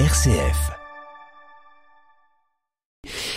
RCF. 0.00 0.72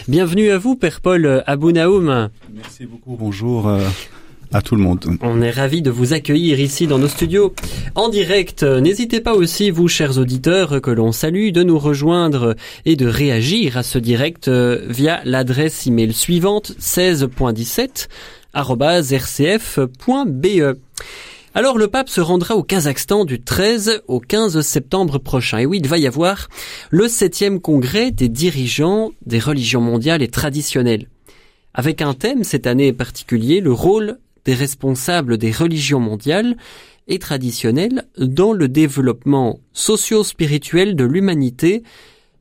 Bienvenue 0.07 0.49
à 0.49 0.57
vous, 0.57 0.75
Père 0.75 1.01
Paul 1.01 1.43
Abounaoum. 1.45 2.29
Merci 2.51 2.87
beaucoup, 2.87 3.15
bonjour 3.15 3.67
euh, 3.67 3.87
à 4.51 4.63
tout 4.63 4.75
le 4.75 4.81
monde. 4.81 5.05
On 5.21 5.43
est 5.43 5.51
ravis 5.51 5.83
de 5.83 5.91
vous 5.91 6.13
accueillir 6.13 6.59
ici 6.59 6.87
dans 6.87 6.97
nos 6.97 7.09
studios 7.09 7.53
en 7.93 8.09
direct. 8.09 8.63
N'hésitez 8.63 9.21
pas 9.21 9.35
aussi, 9.35 9.69
vous, 9.69 9.87
chers 9.87 10.17
auditeurs, 10.17 10.81
que 10.81 10.89
l'on 10.89 11.11
salue, 11.11 11.51
de 11.51 11.61
nous 11.61 11.77
rejoindre 11.77 12.55
et 12.85 12.95
de 12.95 13.05
réagir 13.05 13.77
à 13.77 13.83
ce 13.83 13.99
direct 13.99 14.47
euh, 14.47 14.83
via 14.89 15.21
l'adresse 15.25 15.85
email 15.85 16.11
suivante 16.11 16.71
16.17 16.79 18.07
rcf.be. 18.55 19.85
Alors 21.57 21.79
le 21.79 21.87
pape 21.87 22.07
se 22.07 22.21
rendra 22.21 22.55
au 22.55 22.61
Kazakhstan 22.61 23.25
du 23.25 23.41
13 23.41 24.03
au 24.07 24.19
15 24.19 24.61
septembre 24.61 25.17
prochain. 25.17 25.57
Et 25.57 25.65
oui, 25.65 25.79
il 25.81 25.87
va 25.87 25.97
y 25.97 26.05
avoir 26.05 26.49
le 26.91 27.07
septième 27.07 27.59
congrès 27.59 28.11
des 28.11 28.29
dirigeants 28.29 29.09
des 29.25 29.39
religions 29.39 29.81
mondiales 29.81 30.21
et 30.21 30.27
traditionnelles. 30.27 31.07
Avec 31.73 32.03
un 32.03 32.13
thème 32.13 32.43
cette 32.43 32.67
année 32.67 32.93
particulier, 32.93 33.59
le 33.59 33.71
rôle 33.71 34.19
des 34.45 34.53
responsables 34.53 35.39
des 35.39 35.49
religions 35.51 35.99
mondiales 35.99 36.57
et 37.07 37.17
traditionnelles 37.17 38.03
dans 38.19 38.53
le 38.53 38.67
développement 38.67 39.59
socio-spirituel 39.73 40.95
de 40.95 41.05
l'humanité 41.05 41.81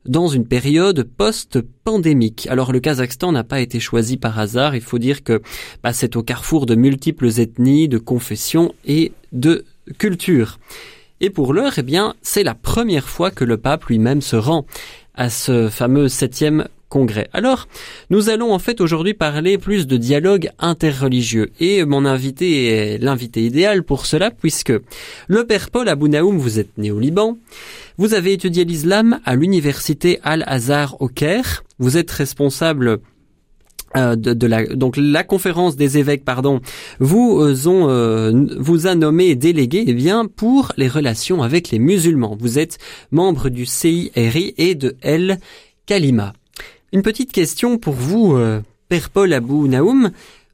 dans 0.05 0.27
une 0.27 0.47
période 0.47 1.03
post-pandémique. 1.03 2.47
Alors 2.49 2.71
le 2.71 2.79
Kazakhstan 2.79 3.31
n'a 3.31 3.43
pas 3.43 3.59
été 3.59 3.79
choisi 3.79 4.17
par 4.17 4.39
hasard, 4.39 4.75
il 4.75 4.81
faut 4.81 4.99
dire 4.99 5.23
que 5.23 5.41
bah, 5.83 5.93
c'est 5.93 6.15
au 6.15 6.23
carrefour 6.23 6.65
de 6.65 6.75
multiples 6.75 7.39
ethnies, 7.39 7.87
de 7.87 7.97
confessions 7.97 8.73
et 8.85 9.11
de 9.31 9.65
cultures. 9.97 10.59
Et 11.19 11.29
pour 11.29 11.53
l'heure, 11.53 11.73
eh 11.77 11.83
bien, 11.83 12.13
c'est 12.21 12.43
la 12.43 12.53
première 12.53 13.09
fois 13.09 13.31
que 13.31 13.43
le 13.43 13.57
pape 13.57 13.85
lui-même 13.85 14.21
se 14.21 14.35
rend 14.35 14.65
à 15.15 15.29
ce 15.29 15.69
fameux 15.69 16.09
septième 16.09 16.67
congrès. 16.89 17.29
Alors, 17.33 17.67
nous 18.09 18.29
allons 18.29 18.53
en 18.53 18.59
fait 18.59 18.81
aujourd'hui 18.81 19.13
parler 19.13 19.57
plus 19.57 19.87
de 19.87 19.97
dialogue 19.97 20.49
interreligieux 20.59 21.51
et 21.59 21.85
mon 21.85 22.05
invité 22.05 22.67
est 22.67 22.97
l'invité 22.97 23.45
idéal 23.45 23.83
pour 23.83 24.05
cela 24.05 24.31
puisque 24.31 24.73
le 25.27 25.45
père 25.45 25.69
Paul 25.69 25.89
Abounaoum, 25.89 26.37
vous 26.37 26.59
êtes 26.59 26.77
né 26.77 26.91
au 26.91 26.99
Liban, 26.99 27.37
vous 27.97 28.13
avez 28.13 28.33
étudié 28.33 28.63
l'islam 28.65 29.19
à 29.25 29.35
l'université 29.35 30.19
Al-Azhar 30.23 31.01
au 31.01 31.07
Caire, 31.07 31.63
vous 31.79 31.97
êtes 31.97 32.11
responsable 32.11 32.99
euh, 33.95 34.15
de, 34.17 34.47
la 34.47 34.65
donc 34.65 34.95
la 34.97 35.23
conférence 35.23 35.77
des 35.77 35.97
évêques 35.97 36.25
pardon 36.25 36.59
vous 36.99 37.39
euh, 37.39 37.55
euh, 37.65 38.45
vous 38.59 38.85
a 38.85 38.95
nommé 38.95 39.33
délégué 39.35 39.85
eh 39.87 39.93
bien 39.93 40.25
pour 40.25 40.73
les 40.75 40.89
relations 40.89 41.41
avec 41.41 41.71
les 41.71 41.79
musulmans. 41.79 42.35
Vous 42.37 42.59
êtes 42.59 42.79
membre 43.11 43.47
du 43.47 43.65
CIRI 43.65 44.53
et 44.57 44.75
de 44.75 44.97
El 45.01 45.39
Kalima. 45.85 46.33
Une 46.93 47.01
petite 47.01 47.33
question 47.33 47.77
pour 47.77 47.95
vous, 47.95 48.37
euh, 48.37 48.61
Père 48.87 49.09
Paul 49.09 49.33
Abou 49.33 49.67
Naoum. 49.67 50.11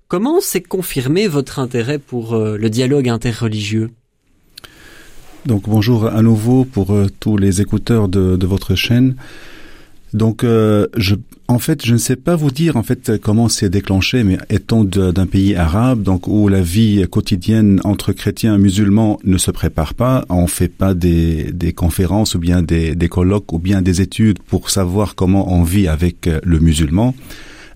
Comment 0.08 0.42
s'est 0.42 0.64
confirmé 0.64 1.28
votre 1.28 1.60
intérêt 1.60 2.00
pour 2.00 2.34
euh, 2.34 2.58
le 2.58 2.72
dialogue 2.72 3.08
interreligieux? 3.08 3.92
Donc 5.46 5.70
bonjour 5.70 6.08
à 6.08 6.24
nouveau 6.24 6.66
pour 6.66 6.92
euh, 6.92 7.08
tous 7.20 7.38
les 7.38 7.62
écouteurs 7.62 8.08
de, 8.08 8.36
de 8.36 8.48
votre 8.48 8.74
chaîne. 8.74 9.16
Donc, 10.14 10.44
euh, 10.44 10.88
je, 10.96 11.16
en 11.48 11.60
fait, 11.60 11.86
je 11.86 11.94
ne 11.94 11.98
sais 11.98 12.16
pas 12.16 12.36
vous 12.36 12.52
dire 12.52 12.78
en 12.78 12.84
fait 12.84 13.18
comment 13.22 13.50
c'est 13.50 13.70
déclenché, 13.70 14.24
mais 14.24 14.38
étant 14.50 14.84
d'un 14.84 15.26
pays 15.26 15.56
arabe, 15.56 16.04
donc 16.04 16.28
où 16.28 16.48
la 16.48 16.62
vie 16.62 17.06
quotidienne 17.10 17.82
entre 17.84 18.14
chrétiens 18.14 18.56
et 18.56 18.58
musulmans 18.58 19.20
ne 19.24 19.38
se 19.38 19.52
prépare 19.52 19.96
pas, 19.96 20.24
on 20.30 20.48
fait 20.48 20.68
pas 20.68 20.94
des, 20.94 21.52
des 21.52 21.74
conférences 21.74 22.36
ou 22.36 22.40
bien 22.40 22.62
des, 22.62 22.96
des 22.96 23.10
colloques 23.10 23.52
ou 23.54 23.60
bien 23.60 23.82
des 23.82 24.02
études 24.02 24.40
pour 24.40 24.70
savoir 24.70 25.16
comment 25.16 25.52
on 25.52 25.64
vit 25.64 25.88
avec 25.88 26.28
euh, 26.28 26.40
le 26.44 26.60
musulman 26.60 27.16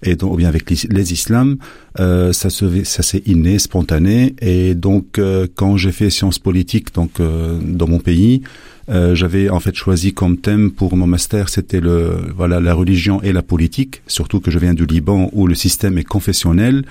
et 0.03 0.15
donc, 0.15 0.33
ou 0.33 0.35
bien 0.37 0.47
avec 0.47 0.69
les, 0.69 0.77
les 0.91 1.11
islams, 1.11 1.57
euh, 1.99 2.31
ça 2.31 2.51
se 2.51 2.83
ça 2.83 3.01
c'est 3.01 3.27
inné, 3.27 3.57
spontané. 3.57 4.35
Et 4.41 4.75
donc, 4.75 5.17
euh, 5.17 5.47
quand 5.55 5.75
j'ai 5.75 5.91
fait 5.91 6.11
sciences 6.11 6.37
politiques, 6.37 6.93
donc 6.93 7.19
dans 7.19 7.87
mon 7.87 7.97
pays, 7.97 8.43
euh, 8.89 9.15
j'avais 9.15 9.49
en 9.49 9.59
fait 9.59 9.75
choisi 9.75 10.13
comme 10.13 10.37
thème 10.37 10.71
pour 10.71 10.95
mon 10.95 11.07
master, 11.07 11.49
c'était 11.49 11.81
le 11.81 12.17
voilà 12.35 12.61
la 12.61 12.73
religion 12.73 13.21
et 13.21 13.33
la 13.33 13.41
politique, 13.41 14.01
surtout 14.07 14.39
que 14.39 14.49
je 14.49 14.59
viens 14.59 14.73
du 14.73 14.85
Liban 14.85 15.29
où 15.33 15.45
le 15.45 15.55
système 15.55 15.97
est 15.97 16.05
confessionnel 16.05 16.85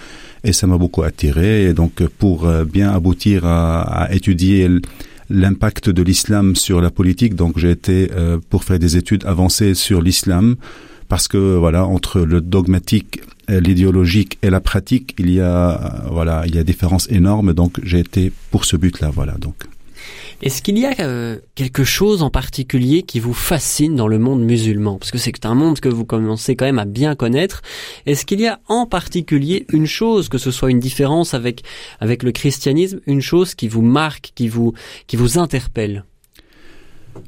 et 0.45 0.53
ça 0.53 0.67
m'a 0.67 0.77
beaucoup 0.77 1.05
attiré. 1.05 1.65
Et 1.65 1.73
donc 1.73 2.07
pour 2.19 2.47
euh, 2.47 2.65
bien 2.65 2.93
aboutir 2.93 3.47
à, 3.47 3.81
à 3.81 4.13
étudier 4.13 4.69
l'impact 5.31 5.89
de 5.89 6.03
l'islam 6.03 6.55
sur 6.55 6.83
la 6.83 6.91
politique, 6.91 7.35
donc 7.35 7.59
j'ai 7.59 7.71
été 7.71 8.11
euh, 8.13 8.39
pour 8.51 8.65
faire 8.65 8.79
des 8.79 8.99
études 8.99 9.25
avancées 9.25 9.73
sur 9.75 10.03
l'islam 10.03 10.57
parce 11.09 11.29
que 11.29 11.57
voilà 11.57 11.87
entre 11.87 12.21
le 12.21 12.43
dogmatique 12.43 13.23
l'idéologique 13.49 14.39
et 14.43 14.51
la 14.51 14.61
pratique 14.61 15.15
il 15.21 15.31
y 15.31 15.41
a 15.41 16.05
voilà 16.11 16.43
il 16.47 16.57
y 16.57 16.59
a 16.59 16.65
différence 16.65 17.09
énorme 17.13 17.55
donc 17.55 17.79
j'ai 17.85 18.01
été 18.01 18.33
pour 18.51 18.65
ce 18.65 18.77
but 18.77 18.99
là 18.99 19.11
voilà 19.15 19.35
donc 19.39 19.55
est-ce 20.43 20.61
qu'il 20.61 20.79
y 20.79 20.85
a 20.85 20.93
euh, 21.01 21.39
quelque 21.55 21.85
chose 21.85 22.23
en 22.23 22.31
particulier 22.31 23.03
qui 23.03 23.21
vous 23.21 23.33
fascine 23.33 23.97
dans 23.97 24.09
le 24.09 24.19
monde 24.19 24.43
musulman? 24.43 24.99
Parce 24.99 25.11
que 25.11 25.19
c'est 25.19 25.47
un 25.47 25.55
monde 25.55 25.81
que 25.81 25.89
vous 25.89 26.05
commencez 26.05 26.57
quand 26.57 26.67
même 26.67 26.79
à 26.79 26.85
bien 26.85 27.15
connaître. 27.15 27.63
Est-ce 28.05 28.27
qu'il 28.27 28.41
y 28.41 28.47
a 28.47 28.61
en 28.69 28.87
particulier 28.87 29.67
une 29.73 29.87
chose, 29.87 30.29
que 30.29 30.39
ce 30.39 30.51
soit 30.51 30.71
une 30.71 30.81
différence 30.81 31.33
avec 31.33 31.63
avec 32.01 32.23
le 32.23 32.33
christianisme, 32.33 33.01
une 33.07 33.23
chose 33.23 33.55
qui 33.55 33.69
vous 33.69 33.83
marque, 33.83 34.33
qui 34.35 34.49
vous 34.49 34.75
qui 35.07 35.17
vous 35.17 35.39
interpelle? 35.39 36.05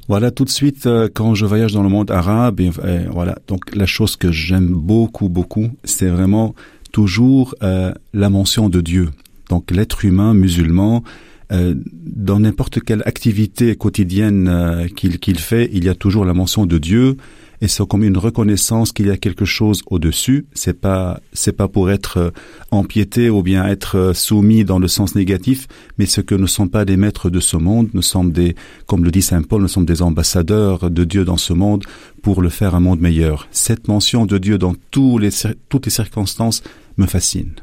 Voilà, 0.07 0.29
tout 0.29 0.45
de 0.45 0.49
suite, 0.49 0.85
euh, 0.85 1.09
quand 1.11 1.33
je 1.33 1.47
voyage 1.47 1.73
dans 1.73 1.81
le 1.81 1.89
monde 1.89 2.11
arabe, 2.11 2.59
et, 2.59 2.67
et, 2.67 3.07
voilà, 3.09 3.39
donc 3.47 3.75
la 3.75 3.87
chose 3.87 4.17
que 4.17 4.31
j'aime 4.31 4.67
beaucoup, 4.67 5.29
beaucoup, 5.29 5.69
c'est 5.83 6.09
vraiment 6.09 6.53
toujours 6.91 7.55
euh, 7.63 7.91
la 8.13 8.29
mention 8.29 8.69
de 8.69 8.81
Dieu. 8.81 9.09
Donc 9.49 9.71
l'être 9.71 10.05
humain 10.05 10.35
musulman, 10.35 11.03
euh, 11.51 11.73
dans 11.83 12.39
n'importe 12.39 12.79
quelle 12.81 13.01
activité 13.05 13.75
quotidienne 13.75 14.47
euh, 14.47 14.87
qu'il 14.87 15.39
fait, 15.39 15.69
il 15.73 15.83
y 15.83 15.89
a 15.89 15.95
toujours 15.95 16.25
la 16.25 16.33
mention 16.33 16.65
de 16.65 16.77
Dieu 16.77 17.17
et 17.61 17.67
c'est 17.67 17.85
comme 17.87 18.03
une 18.03 18.17
reconnaissance 18.17 18.91
qu'il 18.91 19.07
y 19.07 19.11
a 19.11 19.17
quelque 19.17 19.45
chose 19.45 19.81
au-dessus. 19.87 20.45
C'est 20.53 20.79
pas 20.79 21.19
c'est 21.33 21.51
pas 21.51 21.67
pour 21.67 21.91
être 21.91 22.17
euh, 22.17 22.31
empiété 22.71 23.29
ou 23.29 23.43
bien 23.43 23.65
être 23.67 24.11
soumis 24.13 24.63
dans 24.63 24.79
le 24.79 24.87
sens 24.87 25.15
négatif, 25.15 25.67
mais 25.97 26.05
ce 26.05 26.21
que 26.21 26.35
nous 26.35 26.41
ne 26.41 26.47
sommes 26.47 26.69
pas 26.69 26.85
des 26.85 26.97
maîtres 26.97 27.29
de 27.29 27.39
ce 27.39 27.57
monde, 27.57 27.89
nous 27.93 28.01
sommes 28.01 28.31
des, 28.31 28.55
comme 28.85 29.03
le 29.03 29.11
dit 29.11 29.21
saint 29.21 29.41
Paul, 29.41 29.61
nous 29.61 29.67
sommes 29.67 29.85
des 29.85 30.01
ambassadeurs 30.01 30.89
de 30.89 31.03
Dieu 31.03 31.25
dans 31.25 31.37
ce 31.37 31.53
monde 31.53 31.83
pour 32.21 32.41
le 32.41 32.49
faire 32.49 32.75
un 32.75 32.79
monde 32.79 33.01
meilleur. 33.01 33.47
Cette 33.51 33.87
mention 33.87 34.25
de 34.25 34.37
Dieu 34.37 34.57
dans 34.57 34.75
tous 34.91 35.17
les, 35.17 35.29
toutes 35.67 35.85
les 35.85 35.91
circonstances 35.91 36.63
me 36.97 37.07
fascine. 37.07 37.53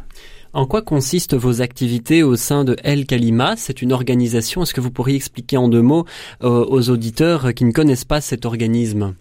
En 0.56 0.64
quoi 0.64 0.80
consistent 0.80 1.34
vos 1.34 1.60
activités 1.60 2.22
au 2.22 2.34
sein 2.34 2.64
de 2.64 2.78
El 2.82 3.04
Kalima? 3.04 3.56
C'est 3.58 3.82
une 3.82 3.92
organisation. 3.92 4.62
Est-ce 4.62 4.72
que 4.72 4.80
vous 4.80 4.90
pourriez 4.90 5.14
expliquer 5.14 5.58
en 5.58 5.68
deux 5.68 5.82
mots 5.82 6.06
euh, 6.42 6.64
aux 6.66 6.88
auditeurs 6.88 7.52
qui 7.52 7.66
ne 7.66 7.72
connaissent 7.72 8.06
pas 8.06 8.22
cet 8.22 8.46
organisme? 8.46 9.12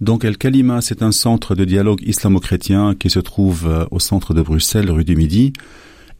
Donc 0.00 0.24
El 0.24 0.38
Kalima, 0.38 0.82
c'est 0.82 1.02
un 1.02 1.10
centre 1.10 1.56
de 1.56 1.64
dialogue 1.64 2.00
islamo-chrétien 2.06 2.94
qui 2.94 3.10
se 3.10 3.18
trouve 3.18 3.66
euh, 3.66 3.86
au 3.90 3.98
centre 3.98 4.34
de 4.34 4.40
Bruxelles, 4.40 4.88
rue 4.88 5.02
du 5.02 5.16
Midi, 5.16 5.52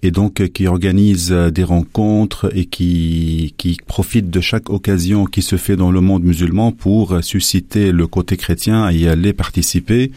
et 0.03 0.11
donc 0.11 0.41
euh, 0.41 0.49
qui 0.49 0.67
organise 0.67 1.31
des 1.31 1.62
rencontres 1.62 2.51
et 2.53 2.65
qui, 2.65 3.55
qui 3.56 3.77
profite 3.87 4.29
de 4.29 4.41
chaque 4.41 4.71
occasion 4.71 5.27
qui 5.27 5.43
se 5.43 5.55
fait 5.55 5.77
dans 5.77 5.93
le 5.93 6.01
monde 6.01 6.25
musulman 6.25 6.73
pour 6.73 7.23
susciter 7.23 7.93
le 7.93 8.09
côté 8.09 8.37
chrétien 8.37 8.83
à 8.83 8.91
y 8.91 9.06
aller 9.06 9.35
participer 9.35 10.11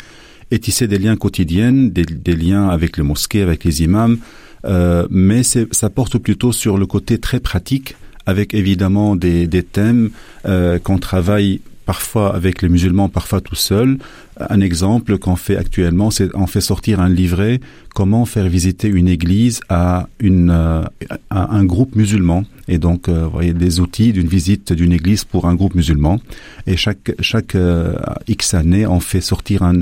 et 0.50 0.58
tisser 0.58 0.88
des 0.88 0.98
liens 0.98 1.16
quotidiens, 1.16 1.74
des, 1.74 2.06
des 2.06 2.36
liens 2.36 2.70
avec 2.70 2.98
les 2.98 3.04
mosquées, 3.04 3.44
avec 3.44 3.64
les 3.64 3.84
imams, 3.84 4.18
euh, 4.68 5.08
mais 5.10 5.44
ça 5.44 5.90
porte 5.90 6.18
plutôt 6.18 6.52
sur 6.52 6.78
le 6.78 6.86
côté 6.86 7.18
très 7.20 7.40
pratique, 7.40 7.96
avec 8.26 8.54
évidemment 8.54 9.16
des, 9.16 9.48
des 9.48 9.64
thèmes 9.64 10.10
euh, 10.46 10.80
qu'on 10.80 11.00
travaille 11.00 11.62
parfois 11.88 12.36
avec 12.36 12.62
les 12.62 12.70
musulmans, 12.70 13.10
parfois 13.10 13.42
tout 13.42 13.56
seul. 13.56 13.98
Un 14.40 14.60
exemple 14.60 15.18
qu'on 15.18 15.38
fait 15.38 15.58
actuellement, 15.58 16.12
c'est 16.12 16.30
on 16.36 16.46
fait 16.46 16.62
sortir 16.62 17.00
un 17.00 17.10
livret 17.10 17.60
comment 17.96 18.26
faire 18.26 18.48
visiter 18.48 18.90
une 18.90 19.08
église 19.08 19.62
à 19.70 20.08
une 20.20 20.52
euh, 20.52 20.84
à 21.32 21.56
un 21.56 21.64
groupe 21.66 21.96
musulman 21.96 22.44
et 22.68 22.78
donc 22.78 23.08
euh, 23.08 23.24
vous 23.24 23.32
voyez 23.32 23.54
des 23.54 23.80
outils 23.80 24.12
d'une 24.14 24.28
visite 24.28 24.74
d'une 24.74 24.92
église 24.92 25.24
pour 25.24 25.48
un 25.48 25.56
groupe 25.56 25.74
musulman 25.74 26.20
et 26.68 26.76
chaque 26.78 27.14
chaque 27.22 27.56
euh, 27.56 27.96
X 28.28 28.54
années 28.54 28.86
on 28.86 29.00
fait 29.00 29.22
sortir 29.22 29.64
un 29.64 29.80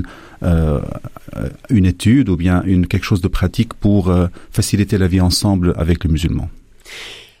une 1.70 1.86
étude 1.86 2.28
ou 2.28 2.36
bien 2.36 2.62
une 2.64 2.86
quelque 2.86 3.08
chose 3.10 3.22
de 3.22 3.28
pratique 3.38 3.72
pour 3.74 4.14
faciliter 4.52 4.96
la 4.98 5.08
vie 5.08 5.22
ensemble 5.22 5.72
avec 5.76 6.04
les 6.04 6.10
musulmans. 6.10 6.50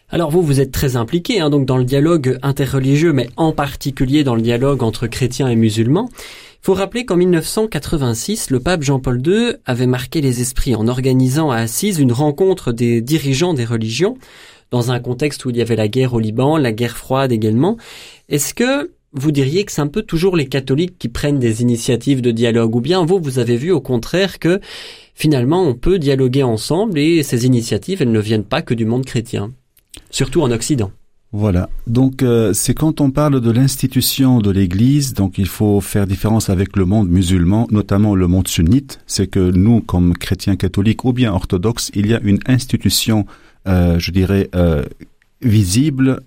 Alors 0.08 0.30
vous, 0.30 0.42
vous 0.42 0.60
êtes 0.60 0.70
très 0.70 0.94
impliqué 0.94 1.40
hein, 1.40 1.50
donc 1.50 1.66
dans 1.66 1.76
le 1.76 1.84
dialogue 1.84 2.38
interreligieux, 2.42 3.12
mais 3.12 3.28
en 3.36 3.50
particulier 3.50 4.22
dans 4.22 4.36
le 4.36 4.40
dialogue 4.40 4.84
entre 4.84 5.08
chrétiens 5.08 5.48
et 5.48 5.56
musulmans. 5.56 6.08
Il 6.12 6.66
faut 6.66 6.74
rappeler 6.74 7.04
qu'en 7.04 7.16
1986, 7.16 8.50
le 8.50 8.60
pape 8.60 8.82
Jean-Paul 8.82 9.20
II 9.26 9.54
avait 9.64 9.88
marqué 9.88 10.20
les 10.20 10.40
esprits 10.40 10.76
en 10.76 10.86
organisant 10.86 11.50
à 11.50 11.56
Assise 11.56 11.98
une 11.98 12.12
rencontre 12.12 12.70
des 12.70 13.00
dirigeants 13.00 13.52
des 13.52 13.64
religions, 13.64 14.16
dans 14.70 14.92
un 14.92 15.00
contexte 15.00 15.44
où 15.44 15.50
il 15.50 15.56
y 15.56 15.60
avait 15.60 15.76
la 15.76 15.88
guerre 15.88 16.14
au 16.14 16.20
Liban, 16.20 16.56
la 16.56 16.72
guerre 16.72 16.96
froide 16.96 17.32
également. 17.32 17.76
Est-ce 18.28 18.54
que 18.54 18.92
vous 19.12 19.32
diriez 19.32 19.64
que 19.64 19.72
c'est 19.72 19.80
un 19.80 19.88
peu 19.88 20.02
toujours 20.02 20.36
les 20.36 20.46
catholiques 20.46 20.98
qui 20.98 21.08
prennent 21.08 21.40
des 21.40 21.62
initiatives 21.62 22.20
de 22.20 22.30
dialogue, 22.30 22.76
ou 22.76 22.80
bien 22.80 23.04
vous, 23.04 23.18
vous 23.18 23.40
avez 23.40 23.56
vu 23.56 23.72
au 23.72 23.80
contraire 23.80 24.38
que 24.38 24.60
finalement 25.14 25.62
on 25.62 25.74
peut 25.74 25.98
dialoguer 25.98 26.44
ensemble 26.44 26.96
et 26.96 27.24
ces 27.24 27.44
initiatives, 27.44 28.02
elles 28.02 28.12
ne 28.12 28.20
viennent 28.20 28.44
pas 28.44 28.62
que 28.62 28.74
du 28.74 28.84
monde 28.84 29.04
chrétien, 29.04 29.52
surtout 30.10 30.42
en 30.42 30.50
Occident. 30.50 30.90
Voilà. 31.32 31.68
Donc 31.86 32.22
euh, 32.22 32.52
c'est 32.52 32.72
quand 32.72 33.00
on 33.00 33.10
parle 33.10 33.40
de 33.40 33.50
l'institution 33.50 34.38
de 34.38 34.50
l'Église, 34.50 35.12
donc 35.12 35.38
il 35.38 35.46
faut 35.46 35.80
faire 35.80 36.06
différence 36.06 36.48
avec 36.48 36.76
le 36.76 36.84
monde 36.84 37.08
musulman, 37.08 37.66
notamment 37.70 38.14
le 38.14 38.26
monde 38.26 38.48
sunnite. 38.48 39.00
C'est 39.06 39.26
que 39.26 39.50
nous, 39.50 39.80
comme 39.80 40.16
chrétiens 40.16 40.56
catholiques 40.56 41.04
ou 41.04 41.12
bien 41.12 41.32
orthodoxes, 41.32 41.90
il 41.94 42.06
y 42.06 42.14
a 42.14 42.20
une 42.22 42.38
institution, 42.46 43.26
euh, 43.68 43.98
je 43.98 44.12
dirais, 44.12 44.48
euh, 44.54 44.84
visible 45.42 46.20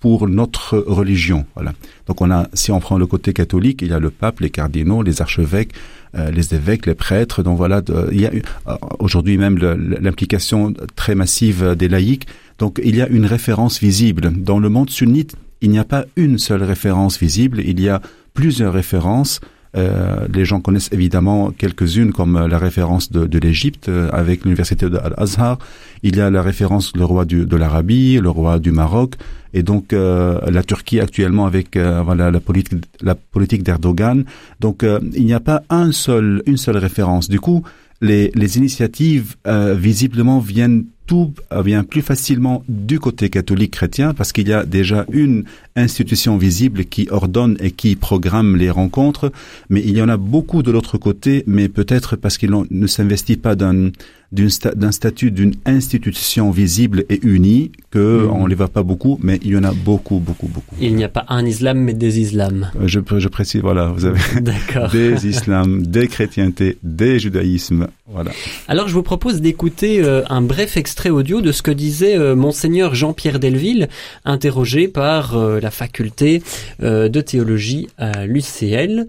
pour 0.00 0.28
notre 0.28 0.78
religion. 0.78 1.46
Voilà. 1.54 1.72
Donc 2.06 2.20
on 2.20 2.30
a, 2.30 2.48
si 2.52 2.70
on 2.70 2.80
prend 2.80 2.98
le 2.98 3.06
côté 3.06 3.32
catholique, 3.32 3.80
il 3.82 3.88
y 3.88 3.92
a 3.92 3.98
le 3.98 4.10
pape, 4.10 4.40
les 4.40 4.50
cardinaux, 4.50 5.02
les 5.02 5.22
archevêques, 5.22 5.72
euh, 6.14 6.30
les 6.30 6.54
évêques, 6.54 6.86
les 6.86 6.94
prêtres. 6.94 7.42
Donc 7.42 7.56
voilà, 7.56 7.82
il 8.12 8.20
y 8.20 8.26
a 8.26 8.30
euh, 8.30 8.76
aujourd'hui 8.98 9.38
même 9.38 9.58
l'implication 10.00 10.74
très 10.94 11.14
massive 11.14 11.74
des 11.76 11.88
laïcs. 11.88 12.26
Donc 12.58 12.80
il 12.84 12.96
y 12.96 13.02
a 13.02 13.08
une 13.08 13.26
référence 13.26 13.80
visible. 13.80 14.32
Dans 14.32 14.58
le 14.58 14.68
monde 14.68 14.90
sunnite, 14.90 15.36
il 15.60 15.70
n'y 15.70 15.78
a 15.78 15.84
pas 15.84 16.04
une 16.16 16.38
seule 16.38 16.62
référence 16.62 17.18
visible, 17.18 17.60
il 17.60 17.80
y 17.80 17.88
a 17.88 18.02
plusieurs 18.34 18.74
références 18.74 19.40
euh, 19.76 20.26
les 20.32 20.44
gens 20.44 20.60
connaissent 20.60 20.90
évidemment 20.92 21.50
quelques-unes 21.50 22.12
comme 22.12 22.36
euh, 22.36 22.48
la 22.48 22.58
référence 22.58 23.12
de, 23.12 23.26
de 23.26 23.38
l'Égypte 23.38 23.88
euh, 23.88 24.08
avec 24.12 24.44
l'université 24.44 24.88
de 24.88 24.96
Al-Azhar. 24.96 25.58
Il 26.02 26.16
y 26.16 26.20
a 26.20 26.30
la 26.30 26.42
référence 26.42 26.92
le 26.96 27.04
roi 27.04 27.24
du, 27.24 27.44
de 27.44 27.56
l'Arabie, 27.56 28.18
le 28.18 28.30
roi 28.30 28.58
du 28.58 28.70
Maroc, 28.70 29.14
et 29.52 29.62
donc 29.62 29.92
la 29.92 30.62
Turquie 30.62 31.00
actuellement 31.00 31.46
avec 31.46 31.78
voilà 31.78 32.30
la 32.30 32.40
politique 32.40 32.84
la 33.00 33.14
politique 33.14 33.62
d'Erdogan. 33.62 34.24
Donc 34.60 34.84
il 34.84 35.24
n'y 35.24 35.32
a 35.32 35.40
pas 35.40 35.62
un 35.70 35.92
seul 35.92 36.42
une 36.46 36.58
seule 36.58 36.76
référence. 36.76 37.30
Du 37.30 37.40
coup, 37.40 37.62
les, 38.02 38.30
les 38.34 38.58
initiatives 38.58 39.36
visiblement 39.46 40.40
viennent 40.40 40.84
tout 41.06 41.32
vient 41.64 41.84
plus 41.84 42.02
facilement 42.02 42.64
du 42.68 42.98
côté 43.00 43.30
catholique 43.30 43.72
chrétien 43.72 44.14
parce 44.14 44.32
qu'il 44.32 44.48
y 44.48 44.52
a 44.52 44.64
déjà 44.64 45.06
une 45.12 45.44
institution 45.76 46.36
visible 46.36 46.84
qui 46.84 47.08
ordonne 47.10 47.56
et 47.60 47.70
qui 47.70 47.96
programme 47.96 48.56
les 48.56 48.70
rencontres, 48.70 49.32
mais 49.68 49.80
il 49.80 49.96
y 49.96 50.02
en 50.02 50.08
a 50.08 50.16
beaucoup 50.16 50.62
de 50.62 50.70
l'autre 50.70 50.98
côté, 50.98 51.44
mais 51.46 51.68
peut-être 51.68 52.16
parce 52.16 52.38
qu'il 52.38 52.50
ne 52.70 52.86
s'investit 52.86 53.36
pas 53.36 53.54
d'un 53.54 53.90
d'un 54.36 54.92
statut 54.92 55.30
d'une 55.30 55.54
institution 55.64 56.50
visible 56.50 57.04
et 57.08 57.20
unie 57.22 57.72
que 57.90 58.24
mhm. 58.24 58.30
on 58.30 58.46
les 58.46 58.54
voit 58.54 58.68
pas 58.68 58.82
beaucoup, 58.82 59.18
mais 59.22 59.38
il 59.42 59.52
y 59.52 59.56
en 59.56 59.64
a 59.64 59.72
beaucoup, 59.72 60.18
beaucoup, 60.18 60.48
beaucoup. 60.48 60.74
Il 60.80 60.94
n'y 60.94 61.04
a 61.04 61.08
pas 61.08 61.24
un 61.28 61.46
islam, 61.46 61.78
mais 61.78 61.94
des 61.94 62.20
islams. 62.20 62.70
Euh, 62.76 62.86
je, 62.86 63.00
je 63.18 63.28
précise, 63.28 63.62
voilà, 63.62 63.86
vous 63.86 64.04
avez 64.04 64.20
des 64.92 65.26
islams, 65.26 65.86
des 65.86 66.08
chrétientés, 66.08 66.76
des 66.82 67.18
judaïsmes, 67.18 67.88
voilà. 68.06 68.30
Alors 68.68 68.86
je 68.88 68.94
vous 68.94 69.02
propose 69.02 69.40
d'écouter 69.40 70.02
euh, 70.02 70.22
un 70.28 70.42
bref 70.42 70.76
extrait 70.76 71.10
audio 71.10 71.40
de 71.40 71.52
ce 71.52 71.62
que 71.62 71.70
disait 71.70 72.16
euh, 72.16 72.36
monseigneur 72.36 72.94
Jean-Pierre 72.94 73.40
Delville, 73.40 73.88
interrogé 74.24 74.88
par 74.88 75.36
la 75.36 75.70
faculté 75.70 76.42
de 76.80 77.20
théologie 77.20 77.88
à 77.98 78.26
l'UCL. 78.26 79.06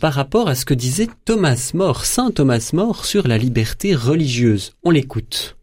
Par 0.00 0.12
rapport 0.14 0.48
à 0.48 0.54
ce 0.54 0.64
que 0.64 0.72
disait 0.74 1.08
Thomas 1.26 1.72
More, 1.74 2.04
Saint 2.06 2.30
Thomas 2.30 2.70
More, 2.72 3.04
sur 3.04 3.28
la 3.28 3.36
liberté 3.38 3.94
religieuse. 3.94 4.31
On 4.84 4.90
l'écoute. 4.90 5.56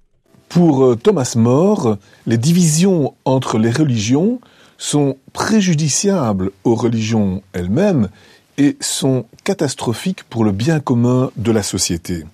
Pour 0.48 0.84
euh, 0.84 0.96
Thomas 0.96 1.34
More, 1.36 1.98
les 2.26 2.38
divisions 2.38 3.16
entre 3.26 3.58
les 3.58 3.72
religions 3.72 4.40
sont 4.78 5.18
préjudiciables 5.34 6.52
aux 6.64 6.76
religions 6.76 7.42
elles-mêmes 7.54 8.10
et 8.58 8.78
sont 8.80 9.26
catastrophiques 9.44 10.24
pour 10.24 10.44
le 10.44 10.52
bien 10.52 10.80
commun 10.80 11.32
de 11.36 11.52
la 11.52 11.64
société. 11.64 12.26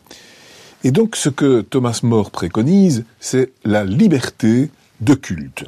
Et 0.83 0.91
donc 0.91 1.15
ce 1.15 1.29
que 1.29 1.61
Thomas 1.61 2.01
More 2.03 2.31
préconise, 2.31 3.05
c'est 3.19 3.51
la 3.63 3.85
liberté 3.85 4.69
de 5.01 5.13
culte. 5.13 5.65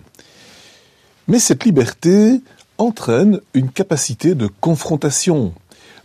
Mais 1.28 1.40
cette 1.40 1.64
liberté 1.64 2.42
entraîne 2.78 3.40
une 3.54 3.70
capacité 3.70 4.36
de 4.36 4.48
confrontation 4.60 5.54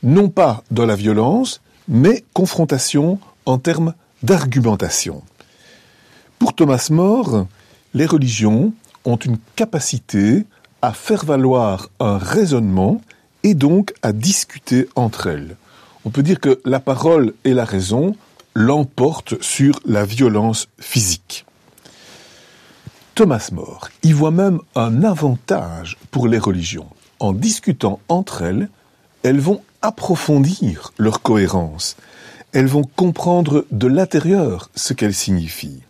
non 0.02 0.28
pas 0.28 0.64
dans 0.70 0.86
la 0.86 0.96
violence, 0.96 1.60
mais 1.88 2.24
confrontation 2.32 3.18
en 3.46 3.58
termes 3.58 3.94
d'argumentation. 4.22 5.22
Pour 6.38 6.54
Thomas 6.54 6.88
More, 6.90 7.46
les 7.94 8.06
religions 8.06 8.72
ont 9.04 9.16
une 9.16 9.38
capacité 9.56 10.44
à 10.80 10.92
faire 10.92 11.24
valoir 11.24 11.88
un 12.00 12.19
raisonnement 12.19 13.00
et 13.42 13.54
donc 13.54 13.92
à 14.02 14.12
discuter 14.12 14.88
entre 14.96 15.28
elles. 15.28 15.56
On 16.04 16.10
peut 16.10 16.22
dire 16.22 16.40
que 16.40 16.60
la 16.64 16.80
parole 16.80 17.34
et 17.44 17.54
la 17.54 17.64
raison 17.64 18.16
l'emportent 18.54 19.40
sur 19.42 19.80
la 19.84 20.04
violence 20.04 20.69
physique. 20.78 21.46
Thomas 23.14 23.50
More 23.52 23.88
y 24.02 24.12
voit 24.12 24.30
même 24.30 24.60
un 24.74 25.04
avantage 25.04 25.98
pour 26.10 26.28
les 26.28 26.38
religions. 26.38 26.88
En 27.20 27.32
discutant 27.32 28.00
entre 28.08 28.42
elles, 28.42 28.69
elles 29.22 29.40
vont 29.40 29.62
approfondir 29.82 30.92
leur 30.98 31.22
cohérence. 31.22 31.96
Elles 32.52 32.66
vont 32.66 32.84
comprendre 32.84 33.66
de 33.70 33.87
l'intérieur 33.87 34.70
ce 34.75 34.93
qu'elles 34.93 35.14
signifient. 35.14 35.82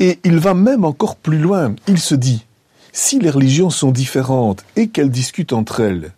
Et 0.00 0.18
il 0.24 0.38
va 0.38 0.54
même 0.54 0.84
encore 0.84 1.16
plus 1.16 1.38
loin. 1.38 1.74
Il 1.86 1.98
se 1.98 2.14
dit, 2.14 2.44
si 2.92 3.18
les 3.18 3.30
religions 3.30 3.70
sont 3.70 3.90
différentes 3.90 4.64
et 4.76 4.88
qu'elles 4.88 5.10
discutent 5.10 5.52
entre 5.52 5.80
elles, 5.80 6.12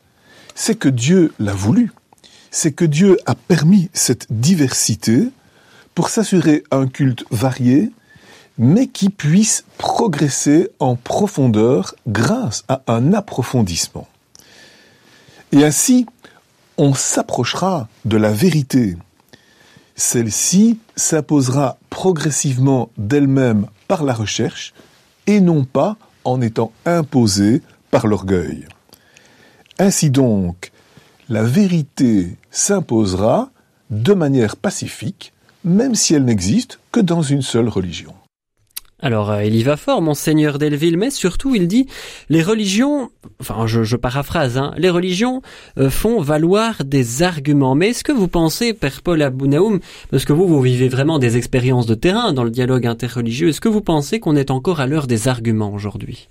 c'est 0.55 0.75
que 0.75 0.89
Dieu 0.89 1.33
l'a 1.39 1.53
voulu. 1.53 1.93
C'est 2.51 2.73
que 2.73 2.85
Dieu 2.85 3.19
a 3.27 3.35
permis 3.35 3.91
cette 3.93 4.27
diversité 4.31 5.29
pour 5.95 6.09
s'assurer 6.09 6.65
un 6.71 6.87
culte 6.87 7.25
varié, 7.31 7.91
mais 8.59 8.87
qui 8.87 9.11
puisse 9.11 9.65
progresser 9.79 10.71
en 10.79 10.97
profondeur 10.97 11.95
grâce 12.07 12.65
à 12.69 12.83
un 12.87 13.13
approfondissement. 13.13 14.09
Et 15.53 15.65
ainsi, 15.65 16.07
on 16.77 16.95
s'approchera 16.95 17.89
de 18.05 18.17
la 18.17 18.33
vérité. 18.33 18.97
Celle-ci 19.95 20.79
s'imposera 20.97 21.79
progressivement 21.91 22.91
d'elle-même 22.99 23.67
par 23.87 24.03
la 24.03 24.13
recherche 24.13 24.75
et 25.27 25.41
non 25.41 25.65
pas 25.65 25.97
en 26.25 26.41
étant 26.41 26.73
imposée 26.85 27.63
par 27.91 28.07
l'orgueil. 28.07 28.67
Ainsi 29.79 30.11
donc, 30.11 30.73
la 31.29 31.43
vérité 31.43 32.37
s'imposera 32.51 33.51
de 33.91 34.13
manière 34.13 34.57
pacifique, 34.57 35.33
même 35.65 35.95
si 35.95 36.15
elle 36.15 36.25
n'existe 36.25 36.81
que 36.93 37.01
dans 37.01 37.23
une 37.23 37.43
seule 37.43 37.69
religion. 37.69 38.15
Alors, 39.01 39.31
euh, 39.31 39.45
il 39.45 39.55
y 39.57 39.63
va 39.63 39.77
fort, 39.77 40.01
monseigneur 40.03 40.59
Delville, 40.59 40.97
mais 40.97 41.11
surtout, 41.11 41.55
il 41.55 41.69
dit, 41.69 41.87
les 42.29 42.43
religions, 42.43 43.11
enfin, 43.41 43.67
je, 43.67 43.97
paraphrase, 43.97 44.57
hein, 44.57 44.73
les 44.79 44.91
religions 44.91 45.43
euh, 45.79 45.91
font 45.91 46.21
valoir 46.21 46.85
des 46.85 47.23
arguments. 47.23 47.75
Mais 47.75 47.91
est-ce 47.91 48.05
que 48.05 48.13
vous 48.13 48.29
pensez, 48.29 48.73
Père 48.73 49.03
Paul 49.03 49.21
Abounaoum, 49.21 49.81
parce 50.11 50.25
que 50.25 50.33
vous, 50.33 50.47
vous 50.47 50.61
vivez 50.61 50.89
vraiment 50.89 51.19
des 51.19 51.37
expériences 51.37 51.87
de 51.87 51.95
terrain 51.95 52.33
dans 52.33 52.45
le 52.45 52.51
dialogue 52.51 52.87
interreligieux, 52.87 53.49
est-ce 53.49 53.61
que 53.61 53.69
vous 53.69 53.83
pensez 53.83 54.21
qu'on 54.21 54.37
est 54.37 54.51
encore 54.51 54.81
à 54.81 54.87
l'heure 54.87 55.07
des 55.07 55.29
arguments 55.29 55.73
aujourd'hui? 55.73 56.29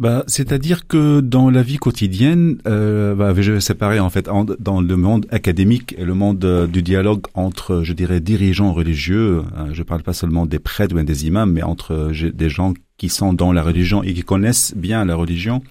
Bah, 0.00 0.24
c'est-à-dire 0.26 0.86
que 0.86 1.20
dans 1.20 1.50
la 1.50 1.62
vie 1.62 1.76
quotidienne, 1.76 2.56
euh, 2.66 3.14
bah, 3.14 3.34
je 3.38 3.52
vais 3.52 3.60
séparer 3.60 4.00
en 4.00 4.08
fait 4.08 4.30
dans 4.58 4.80
le 4.80 4.96
monde 4.96 5.26
académique 5.30 5.94
et 5.98 6.06
le 6.06 6.14
monde 6.14 6.42
euh, 6.42 6.66
du 6.66 6.82
dialogue 6.82 7.26
entre, 7.34 7.82
je 7.82 7.92
dirais, 7.92 8.20
dirigeants 8.20 8.72
religieux. 8.72 9.42
Hein, 9.54 9.66
je 9.72 9.82
parle 9.82 10.02
pas 10.02 10.14
seulement 10.14 10.46
des 10.46 10.58
prêtres 10.58 10.96
ou 10.96 11.02
des 11.02 11.26
imams, 11.26 11.52
mais 11.52 11.62
entre 11.62 11.92
euh, 11.92 12.30
des 12.32 12.48
gens 12.48 12.72
qui 12.96 13.10
sont 13.10 13.34
dans 13.34 13.52
la 13.52 13.62
religion 13.62 14.02
et 14.02 14.14
qui 14.14 14.22
connaissent 14.22 14.72
bien 14.74 15.04
la 15.04 15.16
religion. 15.16 15.62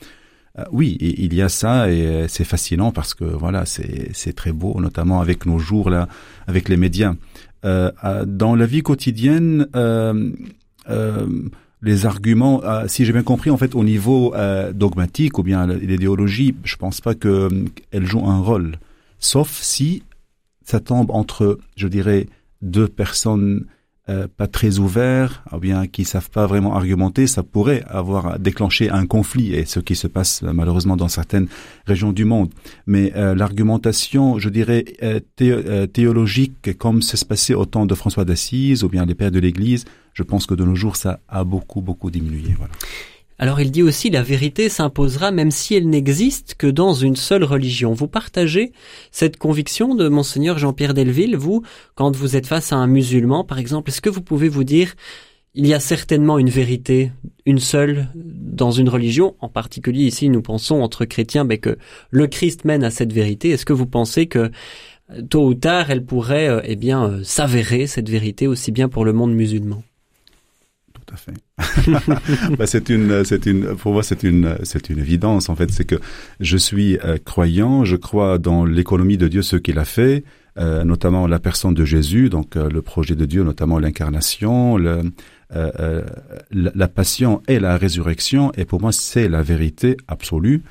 Euh, 0.59 0.63
oui, 0.71 0.95
il 1.00 1.33
y 1.33 1.41
a 1.41 1.50
ça 1.50 1.91
et 1.91 2.27
c'est 2.27 2.43
fascinant 2.43 2.91
parce 2.91 3.15
que 3.15 3.24
voilà, 3.24 3.65
c'est 3.65 4.12
c'est 4.13 4.33
très 4.33 4.51
beau, 4.51 4.79
notamment 4.79 5.21
avec 5.21 5.48
nos 5.48 5.57
jours 5.57 5.89
là, 5.89 6.07
avec 6.45 6.69
les 6.69 6.77
médias. 6.77 7.15
dans 7.63 8.55
la 8.55 8.65
vie 8.67 8.83
quotidienne. 8.83 9.67
Euh, 9.75 10.31
les 11.81 12.05
arguments, 12.05 12.63
euh, 12.63 12.88
si 12.88 13.05
j'ai 13.05 13.13
bien 13.13 13.24
compris, 13.24 13.50
en 13.50 13.57
fait, 13.57 13.75
au 13.75 13.83
niveau 13.83 14.33
euh, 14.36 14.74
dogmatique 14.74 15.38
ou 15.38 15.43
bien 15.43 15.65
l'idéologie, 15.67 16.55
je 16.63 16.75
pense 16.75 17.00
pas 17.01 17.15
que 17.15 17.27
euh, 17.27 17.65
elle 17.91 18.05
joue 18.05 18.25
un 18.25 18.39
rôle, 18.39 18.77
sauf 19.19 19.50
si 19.50 20.03
ça 20.63 20.79
tombe 20.79 21.09
entre, 21.12 21.57
je 21.77 21.88
dirais, 21.88 22.27
deux 22.62 22.88
personnes 22.88 23.65
euh, 24.10 24.28
pas 24.28 24.48
très 24.48 24.80
ouverts, 24.80 25.44
ou 25.54 25.60
bien 25.60 25.86
qui 25.86 26.04
savent 26.04 26.32
pas 26.32 26.48
vraiment 26.48 26.75
argumenter, 26.75 27.28
ça 27.28 27.44
pourrait 27.44 27.84
avoir 27.88 28.39
déclenché 28.39 28.89
un 28.89 29.06
conflit, 29.06 29.54
et 29.54 29.66
ce 29.66 29.80
qui 29.80 29.96
se 29.96 30.08
passe 30.08 30.42
euh, 30.44 30.51
malheureusement 30.51 30.98
dans 30.98 31.08
certaines 31.08 31.48
régions 31.86 32.12
du 32.12 32.25
monde. 32.25 32.50
Mais 32.88 33.13
euh, 33.16 33.36
l'argumentation, 33.36 34.39
je 34.39 34.50
dirais, 34.50 34.84
théologique, 35.94 36.78
comme 36.78 37.04
ça 37.04 37.18
se 37.18 37.25
passait 37.25 37.54
au 37.54 37.66
temps 37.66 37.86
de 37.86 37.94
François 37.94 38.25
d'Assise, 38.25 38.84
ou 38.84 38.89
bien 38.89 39.06
les 39.06 39.16
pères 39.16 39.32
de 39.32 39.39
l'Église, 39.39 39.86
je 40.13 40.24
pense 40.24 40.48
que 40.48 40.56
de 40.56 40.66
nos 40.66 40.75
jours, 40.75 40.96
ça 40.96 41.20
a 41.30 41.44
beaucoup, 41.44 41.82
beaucoup 41.82 42.10
diminué. 42.10 42.56
Voilà. 42.58 42.74
Alors 43.41 43.62
il 43.62 43.72
dit 43.72 43.84
aussi 43.84 44.10
la 44.10 44.22
vérité 44.22 44.67
s'imposera 44.67 45.31
même 45.31 45.50
si 45.50 45.74
elle 45.74 45.89
n'existe 45.89 46.55
que 46.55 46.67
dans 46.67 46.93
une 46.93 47.15
seule 47.15 47.46
religion. 47.46 47.93
Vous 47.93 48.10
partagez 48.10 48.74
cette 49.12 49.38
conviction 49.38 49.96
de 49.96 50.10
monseigneur 50.10 50.60
Jean-Pierre 50.60 50.93
Delville, 50.93 51.38
vous, 51.38 51.63
quand 51.96 52.13
vous 52.13 52.36
êtes 52.36 52.48
face 52.48 52.74
à 52.74 52.75
un 52.75 52.88
musulman 52.88 53.46
par 53.46 53.58
exemple, 53.58 53.91
est-ce 53.91 54.01
que 54.01 54.10
vous 54.10 54.22
pouvez 54.22 54.50
vous 54.50 54.65
dire 54.65 54.93
il 55.55 55.65
y 55.65 55.74
a 55.74 55.79
certainement 55.79 56.38
une 56.38 56.50
vérité, 56.50 57.12
une 57.46 57.60
seule, 57.60 58.10
dans 58.13 58.72
une 58.72 58.89
religion? 58.89 59.36
En 59.39 59.48
particulier 59.48 60.03
ici, 60.03 60.29
nous 60.29 60.41
pensons 60.41 60.81
entre 60.81 61.05
chrétiens 61.05 61.46
mais 61.46 61.60
que 61.60 61.77
le 62.12 62.27
Christ 62.27 62.65
mène 62.65 62.84
à 62.84 62.91
cette 62.91 63.13
vérité. 63.13 63.51
Est-ce 63.51 63.65
que 63.65 63.74
vous 63.74 63.88
pensez 63.88 64.27
que 64.27 64.51
tôt 65.29 65.48
ou 65.48 65.53
tard, 65.53 65.91
elle 65.91 66.03
pourrait, 66.03 66.50
euh, 66.50 66.62
eh 66.65 66.75
bien, 66.75 67.05
euh, 67.05 67.24
s'avérer 67.24 67.88
cette 67.88 68.10
vérité 68.10 68.48
aussi 68.48 68.72
bien 68.72 68.89
pour 68.89 69.05
le 69.05 69.13
monde 69.13 69.34
musulman? 69.34 69.81
À 71.12 72.51
bah, 72.58 72.68
c'est 72.68 72.89
une, 72.89 73.24
c'est 73.25 73.46
une, 73.46 73.75
pour 73.75 73.94
moi, 73.94 74.04
c'est 74.04 74.24
une, 74.24 74.58
c'est 74.63 74.89
une 74.89 75.00
évidence. 75.00 75.50
En 75.50 75.56
fait, 75.56 75.72
c'est 75.72 75.86
que 75.86 76.00
je 76.39 76.58
suis 76.58 76.98
euh, 77.04 77.18
croyant, 77.24 77.86
je 77.86 77.96
crois 77.96 78.38
dans 78.38 78.66
l'économie 78.66 79.18
de 79.18 79.28
Dieu, 79.28 79.42
ce 79.42 79.56
qu'il 79.56 79.80
a 79.80 79.86
fait. 79.86 80.24
notamment 80.58 81.25
la 81.28 81.39
personne 81.39 81.74
de 81.74 81.86
Jésus, 81.86 82.30
donc 82.30 82.56
le 82.56 82.82
projet 82.82 83.16
de 83.16 83.25
Dieu, 83.25 83.44
notamment 83.44 83.80
l'incarnation, 83.80 84.75
le, 84.75 85.04
euh, 85.56 85.72
euh, 85.80 86.04
la, 86.51 86.72
la, 86.75 86.88
passion 86.88 87.42
et 87.48 87.60
la 87.60 87.75
résurrection, 87.75 88.51
et 88.56 88.66
pour 88.66 88.82
moi 88.82 88.92
c'est 88.92 89.28
la 89.28 89.42
vérité 89.42 89.98
absolue. 90.08 90.62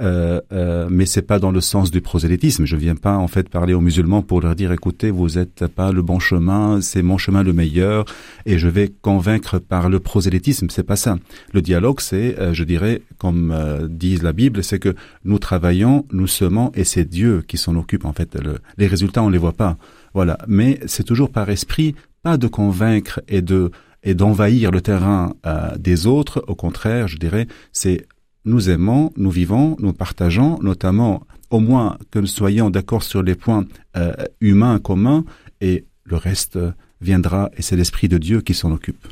Euh, 0.00 0.40
euh, 0.52 0.88
mais 0.90 1.06
c'est 1.06 1.22
pas 1.22 1.38
dans 1.38 1.50
le 1.50 1.60
sens 1.60 1.90
du 1.90 2.00
prosélytisme. 2.00 2.64
Je 2.64 2.76
viens 2.76 2.94
pas 2.94 3.16
en 3.16 3.28
fait 3.28 3.48
parler 3.48 3.74
aux 3.74 3.80
musulmans 3.80 4.22
pour 4.22 4.40
leur 4.40 4.54
dire 4.54 4.72
écoutez, 4.72 5.10
vous 5.10 5.38
êtes 5.38 5.66
pas 5.66 5.92
le 5.92 6.02
bon 6.02 6.18
chemin, 6.18 6.80
c'est 6.80 7.02
mon 7.02 7.18
chemin 7.18 7.42
le 7.42 7.52
meilleur, 7.52 8.04
et 8.46 8.58
je 8.58 8.68
vais 8.68 8.92
convaincre 9.02 9.58
par 9.58 9.88
le 9.88 10.00
prosélytisme. 10.00 10.68
C'est 10.70 10.84
pas 10.84 10.96
ça. 10.96 11.18
Le 11.52 11.62
dialogue, 11.62 12.00
c'est, 12.00 12.38
euh, 12.38 12.54
je 12.54 12.64
dirais, 12.64 13.02
comme 13.18 13.54
dit 13.90 14.16
la 14.16 14.32
Bible, 14.32 14.62
c'est 14.62 14.78
que 14.78 14.94
nous 15.24 15.38
travaillons, 15.38 16.06
nous 16.12 16.26
semons, 16.26 16.70
et 16.74 16.84
c'est 16.84 17.04
Dieu 17.04 17.42
qui 17.46 17.58
s'en 17.58 17.76
occupe. 17.76 18.04
En 18.04 18.12
fait, 18.12 18.38
les 18.76 18.86
résultats 18.86 19.22
on 19.22 19.28
les 19.28 19.38
voit 19.38 19.52
pas. 19.52 19.76
Voilà. 20.14 20.38
Mais 20.46 20.78
c'est 20.86 21.04
toujours 21.04 21.30
par 21.30 21.50
esprit, 21.50 21.94
pas 22.22 22.36
de 22.36 22.46
convaincre 22.46 23.20
et 23.28 23.42
de 23.42 23.70
et 24.02 24.14
d'envahir 24.14 24.70
le 24.70 24.80
terrain 24.80 25.34
euh, 25.46 25.76
des 25.76 26.06
autres. 26.06 26.44
Au 26.46 26.54
contraire, 26.54 27.08
je 27.08 27.16
dirais, 27.16 27.46
c'est 27.72 28.06
nous 28.44 28.70
aimons, 28.70 29.12
nous 29.16 29.30
vivons, 29.30 29.76
nous 29.78 29.92
partageons, 29.92 30.58
notamment 30.62 31.22
au 31.50 31.60
moins 31.60 31.98
que 32.10 32.18
nous 32.18 32.26
soyons 32.26 32.70
d'accord 32.70 33.02
sur 33.02 33.22
les 33.22 33.34
points 33.34 33.64
euh, 33.96 34.12
humains 34.40 34.78
communs 34.78 35.24
et 35.60 35.84
le 36.04 36.16
reste 36.16 36.58
viendra 37.00 37.50
et 37.56 37.62
c'est 37.62 37.76
l'esprit 37.76 38.08
de 38.08 38.18
Dieu 38.18 38.40
qui 38.40 38.54
s'en 38.54 38.72
occupe. 38.72 39.06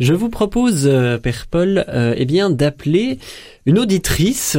Je 0.00 0.14
vous 0.14 0.28
propose, 0.28 0.86
euh, 0.86 1.18
Père 1.18 1.46
Paul, 1.50 1.84
eh 2.16 2.24
bien 2.24 2.50
d'appeler 2.50 3.18
une 3.66 3.78
auditrice 3.78 4.56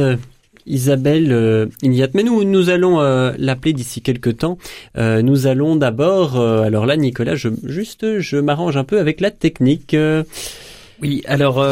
Isabelle 0.66 1.32
euh, 1.32 1.66
Mais 1.82 2.22
nous, 2.22 2.44
nous 2.44 2.70
allons 2.70 3.00
euh, 3.00 3.32
l'appeler 3.38 3.72
d'ici 3.72 4.00
quelques 4.00 4.38
temps. 4.38 4.58
Euh, 4.96 5.22
nous 5.22 5.46
allons 5.46 5.76
d'abord, 5.76 6.38
euh, 6.38 6.62
alors 6.62 6.86
là, 6.86 6.96
Nicolas, 6.96 7.34
juste, 7.34 8.20
je 8.20 8.36
m'arrange 8.36 8.76
un 8.76 8.84
peu 8.84 8.98
avec 8.98 9.20
la 9.20 9.30
technique. 9.30 9.96
Oui, 11.02 11.22
alors 11.26 11.64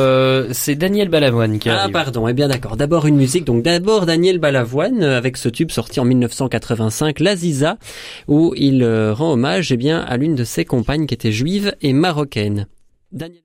c'est 0.52 0.74
Daniel 0.74 1.08
Balavoine 1.08 1.58
qui 1.58 1.68
Ah 1.68 1.88
pardon, 1.92 2.26
eh 2.28 2.32
bien 2.32 2.48
d'accord. 2.48 2.76
D'abord 2.76 3.06
une 3.06 3.16
musique, 3.16 3.44
donc 3.44 3.62
d'abord 3.62 4.06
Daniel 4.06 4.38
Balavoine 4.38 5.02
avec 5.02 5.36
ce 5.36 5.48
tube 5.48 5.70
sorti 5.70 6.00
en 6.00 6.04
1985, 6.04 7.20
L'Aziza, 7.20 7.78
où 8.26 8.54
il 8.56 8.84
rend 9.12 9.32
hommage 9.32 9.72
eh 9.72 9.76
bien 9.76 10.00
à 10.00 10.16
l'une 10.16 10.34
de 10.34 10.44
ses 10.44 10.64
compagnes 10.64 11.06
qui 11.06 11.14
était 11.14 11.32
juive 11.32 11.74
et 11.82 11.92
marocaine. 11.92 12.66
Daniel. 13.12 13.42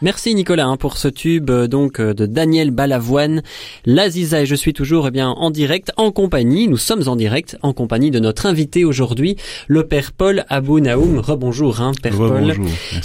Merci 0.00 0.36
Nicolas 0.36 0.66
hein, 0.66 0.76
pour 0.76 0.96
ce 0.96 1.08
tube 1.08 1.50
euh, 1.50 1.66
donc 1.66 1.98
euh, 1.98 2.14
de 2.14 2.24
Daniel 2.24 2.70
Balavoine, 2.70 3.42
L'Aziza 3.84 4.42
et 4.42 4.46
je 4.46 4.54
suis 4.54 4.72
toujours 4.72 5.08
eh 5.08 5.10
bien 5.10 5.30
en 5.30 5.50
direct 5.50 5.90
en 5.96 6.12
compagnie, 6.12 6.68
nous 6.68 6.76
sommes 6.76 7.08
en 7.08 7.16
direct 7.16 7.56
en 7.62 7.72
compagnie 7.72 8.12
de 8.12 8.20
notre 8.20 8.46
invité 8.46 8.84
aujourd'hui, 8.84 9.36
le 9.66 9.88
père 9.88 10.12
Paul 10.12 10.44
Abou 10.48 10.78
Naoum. 10.78 11.18
Rebonjour 11.18 11.80
hein, 11.80 11.90
père 12.00 12.16
Paul. 12.16 12.54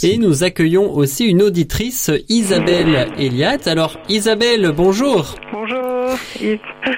Et 0.04 0.20
nous 0.20 0.44
accueillons 0.44 0.94
aussi 0.94 1.26
une 1.26 1.42
auditrice 1.42 2.12
Isabelle 2.30 3.08
Eliat. 3.18 3.58
Alors 3.66 3.98
Isabelle, 4.08 4.72
bonjour. 4.78 5.36
Bonjour. 5.52 6.16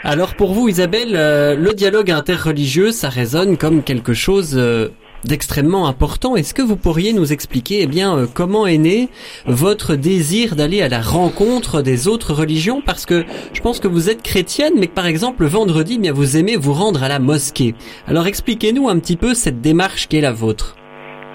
Alors 0.04 0.36
pour 0.36 0.52
vous 0.54 0.68
Isabelle, 0.68 1.14
euh, 1.16 1.56
le 1.56 1.74
dialogue 1.74 2.12
interreligieux, 2.12 2.92
ça 2.92 3.08
résonne 3.08 3.56
comme 3.56 3.82
quelque 3.82 4.14
chose 4.14 4.60
d'extrêmement 5.28 5.88
important. 5.88 6.36
Est-ce 6.36 6.54
que 6.54 6.62
vous 6.62 6.78
pourriez 6.78 7.14
nous 7.14 7.34
expliquer, 7.34 7.82
eh 7.82 7.88
bien, 7.88 8.18
euh, 8.18 8.26
comment 8.32 8.68
est 8.68 8.78
né 8.78 9.10
votre 9.46 9.96
désir 9.96 10.56
d'aller 10.56 10.82
à 10.82 10.90
la 10.90 11.02
rencontre 11.02 11.82
des 11.82 12.08
autres 12.08 12.34
religions? 12.34 12.82
Parce 12.86 13.06
que 13.06 13.26
je 13.54 13.62
pense 13.62 13.80
que 13.80 13.88
vous 13.88 14.10
êtes 14.10 14.24
chrétienne, 14.24 14.74
mais 14.78 14.88
que 14.88 14.94
par 14.94 15.06
exemple 15.06 15.44
le 15.44 15.48
vendredi, 15.48 15.96
eh 15.98 16.02
bien, 16.02 16.14
vous 16.14 16.38
aimez 16.38 16.56
vous 16.56 16.74
rendre 16.74 17.04
à 17.04 17.10
la 17.10 17.20
mosquée. 17.20 17.76
Alors 18.08 18.28
expliquez-nous 18.28 18.90
un 18.90 19.00
petit 19.00 19.18
peu 19.18 19.34
cette 19.34 19.62
démarche 19.62 20.08
qui 20.08 20.18
est 20.18 20.22
la 20.22 20.32
vôtre. 20.32 20.76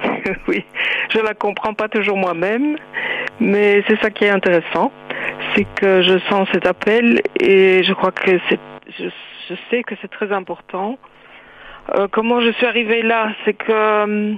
oui, 0.48 0.64
je 1.12 1.18
la 1.18 1.34
comprends 1.34 1.74
pas 1.74 1.88
toujours 1.88 2.16
moi-même, 2.16 2.76
mais 3.38 3.82
c'est 3.88 3.98
ça 4.00 4.10
qui 4.10 4.24
est 4.24 4.30
intéressant, 4.30 4.92
c'est 5.54 5.66
que 5.74 6.02
je 6.02 6.18
sens 6.28 6.48
cet 6.52 6.66
appel 6.66 7.22
et 7.38 7.82
je 7.82 7.92
crois 7.92 8.12
que 8.12 8.38
c'est, 8.48 8.60
je, 8.98 9.54
sais 9.70 9.82
que 9.82 9.94
c'est 10.00 10.10
très 10.10 10.32
important. 10.32 10.98
Euh, 11.96 12.08
comment 12.10 12.40
je 12.40 12.50
suis 12.52 12.66
arrivée 12.66 13.02
là, 13.02 13.32
c'est 13.44 13.54
que 13.54 13.72
euh, 13.72 14.34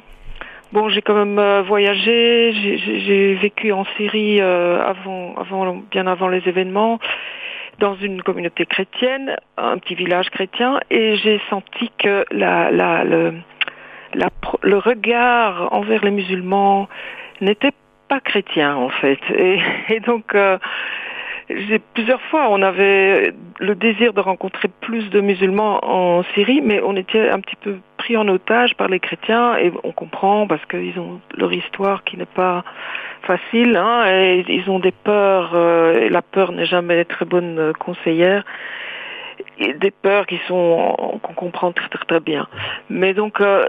bon, 0.73 0.89
j'ai 0.89 1.03
quand 1.03 1.15
même 1.15 1.39
euh, 1.39 1.63
voyagé, 1.63 2.53
j'ai, 2.53 3.35
vécu 3.35 3.73
en 3.73 3.85
Syrie 3.97 4.41
avant, 4.41 5.35
avant, 5.37 5.83
bien 5.91 6.07
avant 6.07 6.29
les 6.29 6.47
événements, 6.49 6.99
dans 7.79 7.95
une 7.97 8.23
communauté 8.23 8.65
chrétienne, 8.67 9.37
un 9.57 9.79
petit 9.79 9.95
village 9.95 10.31
chrétien, 10.31 10.81
et 10.91 11.17
j'ai 11.17 11.41
senti 11.51 11.91
que 11.99 12.25
la, 12.31 12.71
la, 12.71 13.05
le, 13.05 13.35
le 14.63 14.79
regard 14.79 15.73
envers 15.73 16.05
les 16.05 16.11
musulmans 16.11 16.89
n'était 17.41 17.73
pas 18.09 18.21
chrétien 18.21 18.77
en 18.77 18.89
fait. 18.89 19.21
Et, 19.35 20.01
donc 20.07 20.35
plusieurs 21.95 22.21
fois 22.23 22.49
on 22.51 22.63
avait 22.63 23.33
le 23.61 23.75
désir 23.75 24.13
de 24.13 24.21
rencontrer 24.21 24.69
plus 24.81 25.09
de 25.11 25.21
musulmans 25.21 25.81
en 25.83 26.23
Syrie, 26.35 26.61
mais 26.63 26.81
on 26.83 26.97
était 26.97 27.31
un 27.31 27.41
petit 27.41 27.57
peu 27.57 27.77
pris 27.97 28.17
en 28.17 28.27
otage 28.29 28.75
par 28.75 28.89
les 28.89 29.01
chrétiens 29.01 29.57
et 29.57 29.73
on 29.85 29.93
comprend 29.93 30.47
parce 30.47 30.65
qu'ils 30.67 30.99
ont 30.99 31.21
leur 31.37 31.53
histoire 31.53 32.05
qui 32.05 32.17
n'est 32.17 32.25
pas 32.25 32.65
facile, 33.23 33.77
hein, 33.77 34.05
et 34.07 34.45
ils 34.49 34.69
ont 34.69 34.81
des 34.81 34.91
peurs 34.93 35.53
euh, 35.55 36.01
et 36.01 36.09
la 36.09 36.23
peur 36.23 36.53
n'est 36.53 36.67
jamais 36.67 37.05
très 37.05 37.25
bonne 37.25 37.73
conseillère 37.79 38.45
des 39.59 39.91
peurs 39.91 40.27
qui 40.27 40.39
sont 40.49 41.19
qu'on 41.23 41.35
comprend 41.35 41.73
très 41.73 41.89
très 41.89 42.05
très 42.05 42.21
bien. 42.21 42.47
Mais 42.89 43.15
donc 43.15 43.41
euh, 43.41 43.65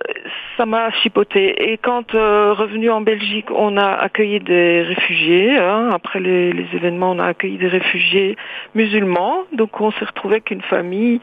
ça 0.57 0.65
m'a 0.65 0.91
chipoté. 0.91 1.71
Et 1.71 1.77
quand 1.77 2.15
euh, 2.15 2.53
revenu 2.53 2.89
en 2.89 3.01
Belgique, 3.01 3.51
on 3.51 3.77
a 3.77 3.87
accueilli 3.87 4.39
des 4.39 4.81
réfugiés. 4.81 5.57
Hein. 5.57 5.89
après 5.93 6.19
les, 6.19 6.65
événements, 6.73 7.11
on 7.11 7.19
a 7.19 7.25
accueilli 7.25 7.57
des 7.57 7.67
réfugiés 7.67 8.37
musulmans. 8.75 9.43
Donc 9.53 9.79
on 9.81 9.91
s'est 9.91 10.05
retrouvé 10.05 10.35
avec 10.35 10.51
une 10.51 10.61
famille 10.61 11.19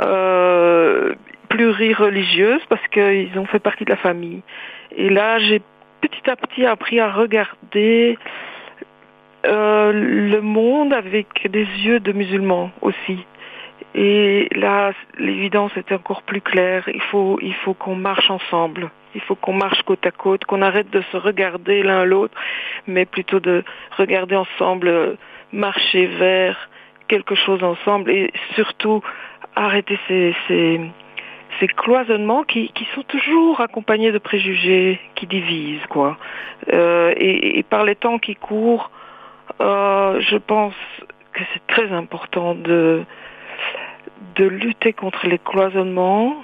euh, 0.00 1.14
plurireligieuse 1.48 2.62
parce 2.68 2.86
qu'ils 2.88 3.38
ont 3.38 3.46
fait 3.46 3.58
partie 3.58 3.84
de 3.84 3.90
la 3.90 3.96
famille. 3.96 4.42
Et 4.96 5.08
là, 5.08 5.38
j'ai 5.38 5.60
petit 6.00 6.30
à 6.30 6.36
petit 6.36 6.66
appris 6.66 7.00
à 7.00 7.10
regarder 7.10 8.18
le 9.46 10.40
monde 10.40 10.94
avec 10.94 11.50
des 11.50 11.66
yeux 11.84 12.00
de 12.00 12.12
musulmans 12.12 12.70
aussi. 12.80 13.18
Et 13.94 14.48
là, 14.52 14.92
l'évidence 15.18 15.72
est 15.76 15.92
encore 15.92 16.22
plus 16.22 16.40
claire. 16.40 16.88
Il 16.92 17.00
faut, 17.00 17.38
il 17.40 17.54
faut 17.54 17.74
qu'on 17.74 17.94
marche 17.94 18.30
ensemble. 18.30 18.90
Il 19.14 19.20
faut 19.20 19.36
qu'on 19.36 19.52
marche 19.52 19.82
côte 19.82 20.04
à 20.04 20.10
côte, 20.10 20.44
qu'on 20.44 20.62
arrête 20.62 20.90
de 20.90 21.02
se 21.12 21.16
regarder 21.16 21.84
l'un 21.84 22.04
l'autre, 22.04 22.34
mais 22.88 23.04
plutôt 23.04 23.38
de 23.38 23.62
regarder 23.96 24.34
ensemble, 24.34 25.16
marcher 25.52 26.06
vers 26.06 26.68
quelque 27.06 27.36
chose 27.36 27.62
ensemble 27.62 28.10
et 28.10 28.32
surtout 28.54 29.02
arrêter 29.54 29.98
ces, 30.08 30.34
ces, 30.48 30.80
cloisonnements 31.76 32.42
qui, 32.42 32.70
qui, 32.72 32.86
sont 32.94 33.04
toujours 33.04 33.60
accompagnés 33.60 34.10
de 34.10 34.18
préjugés 34.18 35.00
qui 35.14 35.26
divisent, 35.26 35.86
quoi. 35.88 36.18
Euh, 36.72 37.14
et, 37.16 37.58
et, 37.58 37.62
par 37.62 37.84
les 37.84 37.94
temps 37.94 38.18
qui 38.18 38.34
courent, 38.34 38.90
euh, 39.60 40.20
je 40.20 40.36
pense 40.36 40.74
que 41.32 41.42
c'est 41.52 41.66
très 41.68 41.92
important 41.92 42.54
de 42.54 43.04
de 44.36 44.44
lutter 44.44 44.92
contre 44.92 45.26
les 45.26 45.38
cloisonnements 45.38 46.34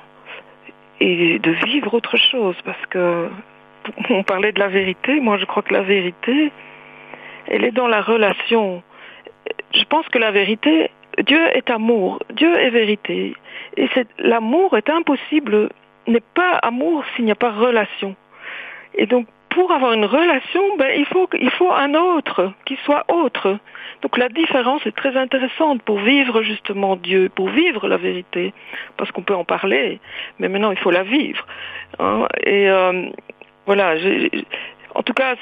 et 1.01 1.38
de 1.38 1.51
vivre 1.66 1.94
autre 1.94 2.16
chose 2.16 2.57
parce 2.64 2.85
que 2.87 3.29
on 4.11 4.23
parlait 4.23 4.53
de 4.53 4.59
la 4.59 4.68
vérité, 4.68 5.20
moi 5.20 5.38
je 5.38 5.44
crois 5.44 5.62
que 5.62 5.73
la 5.73 5.83
vérité, 5.83 6.53
elle 7.46 7.64
est 7.64 7.73
dans 7.73 7.88
la 7.88 8.01
relation. 8.01 8.83
Je 9.75 9.85
pense 9.85 10.07
que 10.09 10.18
la 10.18 10.31
vérité, 10.31 10.90
Dieu 11.27 11.40
est 11.55 11.70
amour, 11.70 12.20
Dieu 12.35 12.55
est 12.59 12.70
vérité. 12.70 13.35
Et 13.77 13.88
l'amour 14.18 14.77
est 14.77 14.90
impossible, 14.90 15.70
n'est 16.07 16.23
pas 16.35 16.53
amour 16.62 17.05
s'il 17.14 17.25
n'y 17.25 17.31
a 17.31 17.37
pas 17.37 17.51
relation. 17.51 18.14
Et 18.94 19.07
donc 19.07 19.27
pour 19.50 19.72
avoir 19.72 19.92
une 19.92 20.04
relation, 20.04 20.76
ben, 20.76 20.92
il, 20.96 21.06
faut, 21.06 21.28
faut 21.58 21.72
un 21.72 21.94
autre 21.94 22.52
qui 22.64 22.76
soit 22.84 23.04
autre. 23.08 23.58
Donc 24.02 24.16
la 24.16 24.28
différence 24.28 24.86
est 24.86 24.96
très 24.96 25.16
intéressante 25.16 25.82
pour 25.82 25.98
vivre 25.98 26.42
justement 26.42 26.96
Dieu, 26.96 27.30
pour 27.34 27.48
vivre 27.48 27.86
la 27.86 27.96
vérité, 27.96 28.54
parce 28.96 29.10
qu'on 29.12 29.22
peut 29.22 29.34
en 29.34 29.44
parler, 29.44 30.00
mais 30.38 30.48
maintenant 30.48 30.70
il 30.70 30.78
faut 30.78 30.90
la 30.90 31.02
vivre. 31.02 31.44
Hein. 31.98 32.26
Et 32.44 32.70
euh, 32.70 33.10
voilà, 33.66 33.94
en 34.94 35.02
tout 35.02 35.12
cas, 35.12 35.36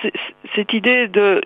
cette 0.55 0.73
idée 0.73 1.09
de 1.09 1.41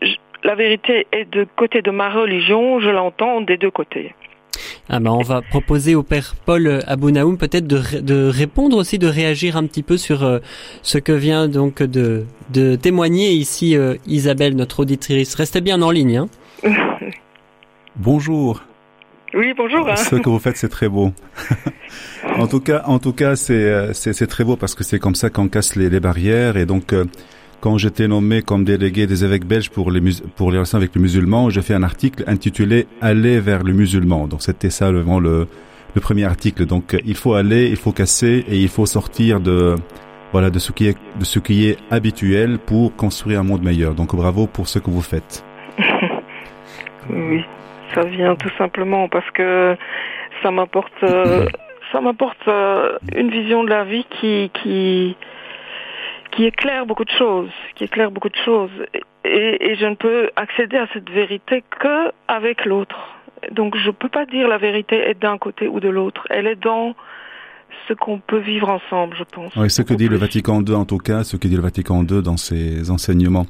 la 0.45 0.55
vérité 0.55 1.07
est 1.13 1.31
de 1.31 1.47
côté 1.57 1.83
de 1.83 1.91
ma 1.91 2.09
religion, 2.09 2.81
je 2.81 2.91
l'entends 2.91 3.41
des 3.41 3.57
deux 3.57 3.71
côtés. 3.71 4.15
Ah 4.89 4.99
ben 4.99 5.11
on 5.11 5.23
va 5.23 5.43
proposer 5.43 5.95
au 5.95 6.03
père 6.03 6.35
Paul 6.45 6.83
Abounaoum 6.87 7.39
peut-être 7.39 7.67
de, 7.67 8.01
de, 8.01 8.27
répondre 8.27 8.77
aussi, 8.77 8.99
de 8.99 9.07
réagir 9.07 9.57
un 9.57 9.67
petit 9.67 9.83
peu 9.83 9.97
sur 9.97 10.25
euh, 10.25 10.41
ce 10.83 10.99
que 10.99 11.13
vient 11.13 11.47
donc 11.49 11.83
de, 11.83 12.25
de 12.51 12.75
témoigner 12.75 13.31
ici 13.33 13.77
euh, 13.77 13.95
Isabelle, 14.07 14.57
notre 14.57 14.81
auditrice. 14.81 15.35
Restez 15.37 15.61
bien 15.61 15.81
en 15.83 15.91
ligne. 15.93 16.17
Hein. 16.17 16.29
bonjour. 17.97 18.63
Oui, 19.35 19.55
bonjour. 19.57 19.89
Hein. 19.89 19.97
Ce 19.97 20.17
que 20.17 20.29
vous 20.29 20.41
faites, 20.41 20.57
c'est 20.57 20.69
très 20.69 20.89
beau. 20.89 21.13
en 22.37 22.47
tout 22.49 22.61
cas, 22.61 22.83
en 22.87 22.99
tout 22.99 23.13
cas, 23.13 23.37
c'est 23.37 23.55
euh, 23.55 23.93
c'est 23.95 24.27
très 24.27 24.45
beau 24.45 24.57
parce 24.57 24.75
que 24.75 24.85
c'est 24.85 24.99
comme 24.99 25.15
ça 25.15 25.31
qu'on 25.31 25.49
casse 25.49 25.77
les, 25.77 25.89
les, 25.91 26.01
barrières 26.01 26.57
et 26.57 26.67
donc 26.67 26.93
quand 27.63 27.79
j'étais 27.79 28.09
nommé 28.09 28.43
comme 28.43 28.65
délégué 28.65 29.07
des 29.07 29.25
évêques 29.25 29.47
belges 29.47 29.71
pour 29.71 29.93
les, 29.93 30.01
relations 30.37 30.79
avec 30.79 30.97
les 30.97 31.01
musulmans, 31.01 31.49
j'ai 31.49 31.63
fait 31.63 31.75
un 31.75 31.85
article 31.85 32.25
intitulé 32.27 32.89
Aller 33.01 33.39
vers 33.39 33.63
le 33.63 33.73
musulman. 33.73 34.27
Donc 34.27 34.43
c'était 34.43 34.69
ça 34.69 34.91
le, 34.91 35.47
premier 36.01 36.25
article. 36.25 36.67
Donc 36.67 37.01
il 37.05 37.15
faut 37.15 37.35
aller, 37.35 37.69
il 37.69 37.77
faut 37.77 37.93
casser 37.93 38.45
et 38.49 38.57
il 38.57 38.69
faut 38.69 38.85
sortir 38.85 39.39
de 39.41 39.77
voilà 40.33 40.51
de 40.51 40.59
ce 40.59 40.73
qui 40.73 41.69
est 41.69 41.79
habituel 41.91 42.59
pour 42.59 42.97
construire 42.97 43.39
un 43.39 43.45
monde 43.45 43.63
meilleur. 43.63 43.95
Donc 43.95 44.17
bravo 44.17 44.49
pour 44.49 44.67
ce 44.67 44.81
que 44.81 44.91
vous 44.91 45.01
faites. 45.01 45.45
oui, 47.11 47.45
ça 47.95 48.03
vient 48.03 48.35
tout 48.35 48.51
simplement 48.59 49.09
parce 49.09 49.31
que 49.31 49.77
ça 50.43 50.51
m'apporte 50.51 51.05
euh, 51.05 51.47
ça 51.93 52.01
m'apporte 52.01 52.49
euh, 52.49 52.99
une 53.15 53.31
vision 53.31 53.63
de 53.63 53.69
la 53.69 53.85
vie 53.85 54.07
qui 54.21 55.17
qui 56.33 56.45
éclaire 56.45 56.87
beaucoup 56.87 57.05
de 57.05 57.11
choses, 57.11 57.51
qui 57.77 57.85
éclaire 57.85 58.11
beaucoup 58.11 58.29
de 58.29 58.37
choses. 58.45 58.71
Et, 59.25 59.71
et 59.71 59.77
je 59.77 59.87
ne 59.87 59.95
peux 59.95 60.31
accéder 60.35 60.77
à 60.77 60.89
cette 60.93 61.09
vérité 61.09 61.63
que 61.79 62.11
avec 62.27 62.65
l'autre. 62.65 62.99
Donc 63.51 63.77
je 63.77 63.87
ne 63.87 63.93
peux 63.93 64.09
pas 64.09 64.27
dire 64.27 64.49
la 64.49 64.59
vérité 64.59 64.97
est 64.97 65.21
d'un 65.21 65.39
côté 65.39 65.69
ou 65.69 65.81
de 65.81 65.89
l'autre. 65.89 66.27
Elle 66.31 66.47
est 66.47 66.61
dans 66.61 66.95
ce 67.89 67.95
qu'on 67.95 68.19
peut 68.19 68.39
vivre 68.39 68.69
ensemble, 68.69 69.17
je 69.19 69.25
pense. 69.25 69.55
Oui, 69.57 69.71
ce 69.71 69.83
que 69.83 69.95
dit 69.95 70.09
le 70.09 70.17
Vatican 70.17 70.63
II 70.63 70.75
en 70.75 70.85
tout 70.85 70.99
cas, 70.99 71.25
ce 71.25 71.37
que 71.37 71.49
dit 71.49 71.57
le 71.57 71.63
Vatican 71.63 72.05
II 72.05 72.23
dans 72.23 72.37
ses 72.37 72.91
enseignements. 72.91 73.47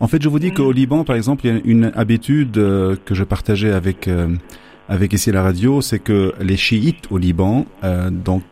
En 0.00 0.08
fait, 0.08 0.22
je 0.22 0.28
vous 0.28 0.38
dis 0.38 0.52
qu'au 0.52 0.72
Liban, 0.72 1.04
par 1.04 1.16
exemple, 1.16 1.44
il 1.44 1.54
y 1.54 1.56
a 1.56 1.60
une 1.64 1.92
habitude 1.94 2.56
euh, 2.56 2.96
que 3.04 3.14
je 3.14 3.22
partageais 3.22 3.72
avec 3.72 4.08
euh, 4.08 4.28
avec 4.88 5.12
ici 5.12 5.30
la 5.30 5.42
radio, 5.42 5.80
c'est 5.80 5.98
que 5.98 6.34
les 6.40 6.56
chiites 6.56 7.04
au 7.10 7.18
Liban, 7.18 7.66
euh, 7.84 8.10
donc 8.10 8.42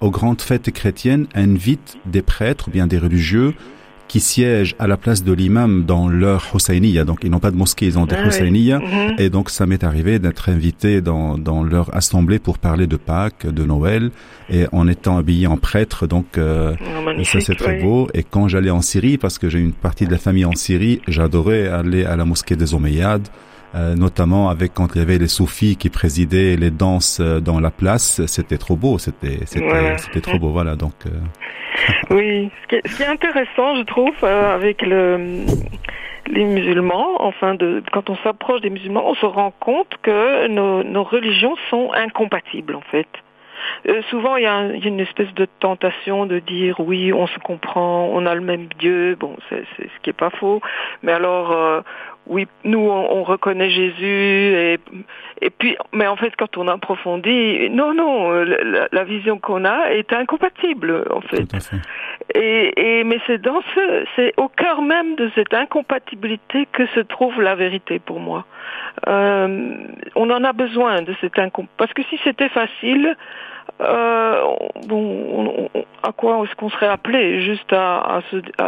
aux 0.00 0.10
grandes 0.10 0.40
fêtes 0.40 0.70
chrétiennes, 0.70 1.26
invitent 1.34 1.98
des 2.06 2.22
prêtres 2.22 2.68
ou 2.68 2.70
bien 2.70 2.86
des 2.86 2.98
religieux 2.98 3.54
qui 4.08 4.20
siègent 4.20 4.74
à 4.78 4.86
la 4.86 4.96
place 4.96 5.24
de 5.24 5.32
l'imam 5.32 5.84
dans 5.84 6.08
leur 6.08 6.50
Husseiniya. 6.54 7.04
Donc, 7.04 7.20
ils 7.22 7.30
n'ont 7.30 7.40
pas 7.40 7.50
de 7.50 7.56
mosquée, 7.56 7.86
ils 7.86 7.98
ont 7.98 8.06
des 8.06 8.16
ah 8.16 8.24
mhm. 8.24 9.16
Et 9.18 9.30
donc, 9.30 9.50
ça 9.50 9.66
m'est 9.66 9.82
arrivé 9.84 10.18
d'être 10.18 10.48
invité 10.48 11.00
dans, 11.00 11.38
dans 11.38 11.62
leur 11.62 11.94
assemblée 11.94 12.38
pour 12.38 12.58
parler 12.58 12.86
de 12.86 12.96
Pâques, 12.96 13.46
de 13.46 13.64
Noël, 13.64 14.10
et 14.48 14.66
en 14.72 14.86
étant 14.88 15.16
habillé 15.16 15.46
en 15.46 15.56
prêtre. 15.56 16.06
Donc, 16.06 16.38
euh, 16.38 16.74
oh, 16.80 17.24
ça, 17.24 17.40
c'est 17.40 17.56
très 17.56 17.80
beau. 17.80 18.08
Et 18.14 18.22
quand 18.22 18.48
j'allais 18.48 18.70
en 18.70 18.82
Syrie, 18.82 19.18
parce 19.18 19.38
que 19.38 19.48
j'ai 19.48 19.58
une 19.58 19.72
partie 19.72 20.06
de 20.06 20.12
la 20.12 20.18
famille 20.18 20.44
en 20.44 20.54
Syrie, 20.54 21.00
j'adorais 21.08 21.66
aller 21.68 22.04
à 22.04 22.16
la 22.16 22.24
mosquée 22.24 22.56
des 22.56 22.74
Omeyyades. 22.74 23.28
Euh, 23.74 23.94
notamment 23.94 24.48
avec 24.48 24.72
quand 24.74 24.94
il 24.94 24.98
y 24.98 25.02
avait 25.02 25.18
les 25.18 25.28
soufis 25.28 25.76
qui 25.76 25.90
présidaient 25.90 26.56
les 26.56 26.70
danses 26.70 27.18
euh, 27.20 27.40
dans 27.40 27.60
la 27.60 27.70
place, 27.70 28.24
c'était 28.26 28.58
trop 28.58 28.76
beau, 28.76 28.98
c'était 28.98 29.44
c'était 29.44 29.96
c'était 29.98 30.20
trop 30.20 30.38
beau, 30.38 30.50
voilà 30.50 30.76
donc. 30.76 30.94
Euh. 31.06 31.10
oui, 32.10 32.50
ce 32.62 32.68
qui, 32.68 32.74
est, 32.76 32.88
ce 32.88 32.96
qui, 32.96 33.02
est, 33.02 33.06
intéressant, 33.06 33.76
je 33.76 33.82
trouve, 33.82 34.24
avec 34.24 34.80
le 34.82 35.44
les 36.28 36.44
musulmans, 36.44 37.22
enfin, 37.24 37.54
de, 37.54 37.82
quand 37.92 38.10
on 38.10 38.16
s'approche 38.16 38.60
des 38.60 38.70
musulmans, 38.70 39.08
on 39.08 39.14
se 39.14 39.26
rend 39.26 39.52
compte 39.60 39.94
que 40.02 40.48
nos, 40.48 40.82
nos 40.82 41.04
religions 41.04 41.54
sont 41.70 41.92
incompatibles, 41.92 42.74
en 42.74 42.80
fait. 42.80 43.06
Euh, 43.88 44.02
souvent, 44.10 44.36
il 44.36 44.42
y, 44.42 44.46
a 44.46 44.62
une 44.62 45.00
espèce 45.00 45.32
de 45.34 45.46
tentation 45.60 46.26
de 46.26 46.38
dire 46.38 46.80
oui, 46.80 47.12
on 47.12 47.26
se 47.26 47.38
comprend, 47.38 48.08
on 48.12 48.26
a 48.26 48.34
le 48.34 48.40
même 48.40 48.66
Dieu. 48.78 49.16
Bon, 49.18 49.36
c'est 49.48 49.64
ce 49.78 50.00
qui 50.02 50.10
est 50.10 50.16
pas 50.16 50.30
faux. 50.30 50.60
Mais 51.02 51.12
alors, 51.12 51.52
euh, 51.52 51.80
oui, 52.26 52.46
nous, 52.64 52.78
on, 52.78 53.22
reconnaît 53.22 53.70
Jésus. 53.70 54.04
Et, 54.04 54.78
et 55.42 55.50
puis, 55.50 55.76
mais 55.92 56.06
en 56.06 56.16
fait, 56.16 56.34
quand 56.36 56.56
on 56.56 56.66
approfondit, 56.68 57.70
non, 57.70 57.94
non, 57.94 58.32
la, 58.32 58.88
la 58.90 59.04
vision 59.04 59.38
qu'on 59.38 59.64
a 59.64 59.90
est 59.90 60.12
incompatible, 60.12 61.04
en 61.10 61.20
fait. 61.20 61.46
Et, 62.34 62.98
et, 62.98 63.04
mais 63.04 63.20
c'est 63.26 63.40
dans 63.40 63.60
ce, 63.74 64.04
c'est 64.16 64.32
au 64.36 64.48
cœur 64.48 64.82
même 64.82 65.14
de 65.14 65.30
cette 65.34 65.54
incompatibilité 65.54 66.66
que 66.72 66.86
se 66.88 67.00
trouve 67.00 67.40
la 67.40 67.54
vérité 67.54 67.98
pour 67.98 68.18
moi. 68.18 68.44
Euh, 69.06 69.76
on 70.14 70.30
en 70.30 70.42
a 70.42 70.52
besoin 70.52 71.02
de 71.02 71.14
cette 71.20 71.38
incompatibilité. 71.38 71.76
Parce 71.76 71.92
que 71.92 72.02
si 72.04 72.18
c'était 72.24 72.48
facile, 72.48 73.16
euh, 73.80 74.56
bon, 74.86 75.68
à 76.02 76.12
quoi 76.12 76.42
est-ce 76.44 76.54
qu'on 76.54 76.70
serait 76.70 76.88
appelé 76.88 77.42
Juste 77.42 77.72
à, 77.72 78.20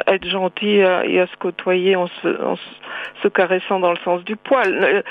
être 0.06 0.26
gentil 0.28 0.76
et 0.76 1.20
à 1.20 1.26
se 1.26 1.36
côtoyer 1.36 1.96
en 1.96 2.08
se, 2.08 3.28
caressant 3.28 3.80
dans 3.80 3.90
le 3.90 3.98
sens 4.04 4.22
du 4.24 4.36
poil. 4.36 4.74
Euh, 4.74 5.02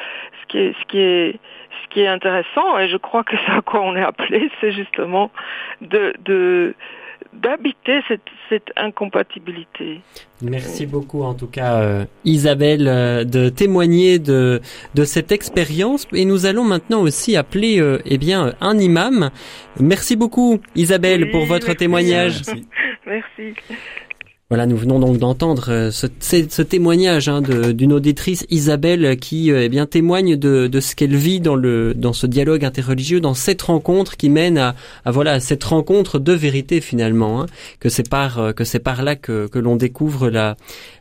ce 0.41 0.47
qui 0.47 0.57
est, 0.59 0.73
ce 0.79 0.85
qui 0.85 0.99
est, 0.99 1.39
ce 1.83 1.87
qui 1.89 2.01
est 2.01 2.07
intéressant, 2.07 2.77
et 2.79 2.87
je 2.87 2.97
crois 2.97 3.23
que 3.23 3.35
c'est 3.45 3.51
à 3.51 3.61
quoi 3.61 3.81
on 3.81 3.95
est 3.95 4.03
appelé, 4.03 4.49
c'est 4.61 4.71
justement 4.71 5.31
de, 5.81 6.13
de 6.23 6.75
d'habiter 7.33 8.01
cette, 8.07 8.21
cette, 8.49 8.71
incompatibilité. 8.75 10.01
Merci 10.41 10.85
beaucoup 10.85 11.23
en 11.23 11.33
tout 11.33 11.47
cas 11.47 11.81
euh, 11.81 12.05
Isabelle 12.25 12.87
euh, 12.87 13.23
de 13.23 13.49
témoigner 13.49 14.19
de, 14.19 14.61
de 14.95 15.03
cette 15.03 15.31
expérience 15.31 16.07
et 16.13 16.25
nous 16.25 16.45
allons 16.45 16.63
maintenant 16.63 17.01
aussi 17.01 17.35
appeler 17.35 17.79
euh, 17.79 17.99
eh 18.05 18.17
bien 18.17 18.53
un 18.61 18.77
imam. 18.77 19.29
Merci 19.79 20.15
beaucoup 20.15 20.59
Isabelle 20.75 21.31
pour 21.31 21.45
votre 21.45 21.73
témoignage. 21.73 22.41
merci. 23.05 23.53
Voilà, 24.49 24.65
nous 24.65 24.77
venons 24.77 24.97
donc 24.97 25.17
d'entendre 25.17 25.65
euh, 25.67 25.91
ce, 25.91 26.61
témoignage 26.61 27.27
hein, 27.27 27.41
d'une 27.41 27.91
auditrice 27.91 28.45
Isabelle 28.49 29.17
qui 29.17 29.51
euh, 29.51 29.65
eh 29.65 29.67
bien 29.67 29.85
témoigne 29.85 30.37
de, 30.37 30.79
ce 30.79 30.95
qu'elle 30.95 31.17
vit 31.17 31.41
dans 31.41 31.57
le 31.57 31.93
dans 31.93 32.13
ce 32.13 32.27
dialogue 32.27 32.63
interreligieux, 32.63 33.19
dans 33.19 33.33
cette 33.33 33.61
rencontre 33.63 34.15
qui 34.15 34.29
mène 34.29 34.57
à, 34.57 34.73
à 35.03 35.11
voilà 35.11 35.41
cette 35.41 35.65
rencontre 35.65 36.17
de 36.17 36.31
vérité 36.31 36.79
finalement, 36.79 37.41
hein, 37.41 37.45
que 37.81 37.89
c'est 37.89 38.07
par 38.07 38.39
euh, 38.39 38.53
que 38.53 38.63
c'est 38.63 38.79
par 38.79 39.03
là 39.03 39.17
que, 39.17 39.47
que 39.47 39.59
l'on 39.59 39.75
découvre 39.75 40.29
la 40.29 40.55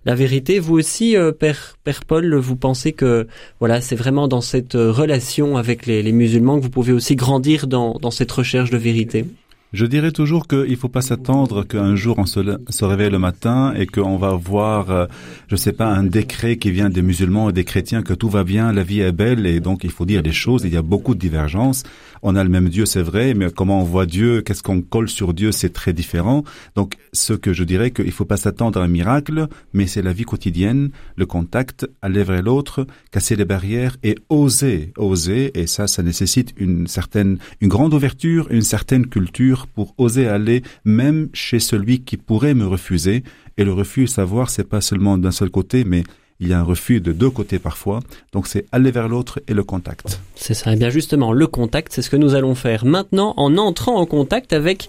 la 0.07 0.17
vérité. 0.17 0.59
Vous 0.59 0.75
aussi, 0.75 1.15
père 1.39 1.77
père 1.85 2.05
Paul, 2.05 2.35
vous 2.35 2.57
pensez 2.57 2.95
que 2.95 3.29
voilà 3.61 3.81
c'est 3.81 3.95
vraiment 3.95 4.27
dans 4.27 4.41
cette 4.41 4.75
relation 4.75 5.57
avec 5.57 5.87
les, 5.87 6.03
les 6.03 6.13
musulmans 6.13 6.59
que 6.59 6.65
vous 6.65 6.71
pouvez 6.71 6.93
aussi 6.93 7.15
grandir 7.15 7.69
dans 7.69 7.95
dans 8.03 8.11
cette 8.11 8.33
recherche 8.33 8.71
de 8.71 8.77
vérité? 8.77 9.25
Je 9.72 9.85
dirais 9.85 10.12
toujours 10.12 10.46
qu'il 10.46 10.70
ne 10.70 10.76
faut 10.76 10.88
pas 10.88 11.02
s'attendre 11.02 11.64
qu'un 11.64 11.96
jour 11.96 12.14
on 12.18 12.24
se, 12.24 12.85
réveille 12.85 13.11
le 13.11 13.18
matin 13.18 13.74
et 13.76 13.87
qu'on 13.87 14.16
va 14.16 14.33
voir, 14.35 14.90
euh, 14.92 15.07
je 15.48 15.57
sais 15.57 15.72
pas, 15.72 15.88
un 15.88 16.05
décret 16.05 16.57
qui 16.57 16.70
vient 16.70 16.88
des 16.88 17.02
musulmans 17.02 17.50
et 17.50 17.52
des 17.52 17.64
chrétiens 17.64 18.02
que 18.02 18.14
tout 18.14 18.29
va 18.29 18.44
bien, 18.44 18.72
la 18.72 18.85
vie 18.85 19.00
est 19.00 19.11
belle 19.11 19.44
et 19.44 19.59
donc 19.59 19.83
il 19.83 19.90
faut 19.90 20.07
dire 20.07 20.22
les 20.22 20.33
choses. 20.33 20.62
Il 20.64 20.72
y 20.72 20.76
a 20.76 20.83
beaucoup 20.83 21.16
de 21.16 21.18
divergences. 21.18 21.83
On 22.22 22.37
a 22.37 22.44
le 22.44 22.48
même 22.48 22.68
Dieu, 22.68 22.87
c'est 22.87 23.02
vrai, 23.02 23.35
mais 23.35 23.50
comment 23.50 23.81
on 23.81 23.85
voit 23.85 24.07
Dieu, 24.07 24.40
qu'est-ce 24.40 24.62
qu'on 24.62 24.83
colle 24.83 25.09
sur 25.09 25.35
Dieu, 25.35 25.50
c'est 25.50 25.72
très 25.72 25.92
différent. 25.92 26.44
Donc 26.76 26.94
ce 27.12 27.33
que 27.33 27.52
je 27.52 27.64
dirais 27.64 27.90
qu'il 27.90 28.12
faut 28.12 28.24
pas 28.24 28.37
s'attendre 28.37 28.81
à 28.81 28.85
un 28.85 28.88
miracle, 28.88 29.48
mais 29.72 29.88
c'est 29.88 30.02
la 30.02 30.12
vie 30.12 30.24
quotidienne, 30.24 30.90
le 31.16 31.26
contact, 31.26 31.88
aller 32.02 32.22
vers 32.22 32.42
l'autre, 32.42 32.87
casser 33.11 33.35
les 33.35 33.44
barrières 33.44 33.96
et 34.05 34.14
oser, 34.29 34.92
oser. 34.96 35.59
Et 35.59 35.66
ça, 35.66 35.88
ça 35.88 36.05
nécessite 36.05 36.55
une 36.57 36.87
certaine, 36.87 37.38
une 37.61 37.68
grande 37.68 37.94
ouverture, 37.94 38.46
une 38.50 38.62
certaine 38.62 39.07
culture 39.07 39.56
pour 39.66 39.95
oser 39.97 40.29
aller 40.29 40.62
même 40.85 41.29
chez 41.33 41.59
celui 41.59 42.01
qui 42.01 42.16
pourrait 42.16 42.55
me 42.55 42.66
refuser. 42.66 43.23
Et 43.57 43.64
le 43.64 43.73
refus, 43.73 44.07
savoir, 44.07 44.51
c'est 44.51 44.69
pas 44.69 44.83
seulement 44.83 45.16
d'un 45.16 45.31
seul 45.31 45.51
côté, 45.51 45.85
mais 45.85 46.05
il 46.40 46.49
y 46.49 46.53
a 46.53 46.59
un 46.59 46.62
refus 46.62 47.01
de 47.01 47.12
deux 47.12 47.31
côtés 47.31 47.59
parfois. 47.59 48.01
Donc 48.33 48.47
c'est 48.47 48.66
aller 48.73 48.90
vers 48.90 49.09
l'autre 49.09 49.40
et 49.49 49.55
le 49.55 49.64
contact. 49.64 50.21
C'est 50.35 50.55
ça. 50.55 50.71
Et 50.71 50.75
eh 50.75 50.77
bien 50.77 50.90
justement, 50.90 51.33
le 51.33 51.47
contact, 51.47 51.92
c'est 51.92 52.03
ce 52.03 52.11
que 52.11 52.16
nous 52.16 52.35
allons 52.35 52.55
faire 52.55 52.85
maintenant 52.85 53.33
en 53.37 53.57
entrant 53.57 53.97
en 53.97 54.07
contact 54.07 54.53
avec 54.53 54.88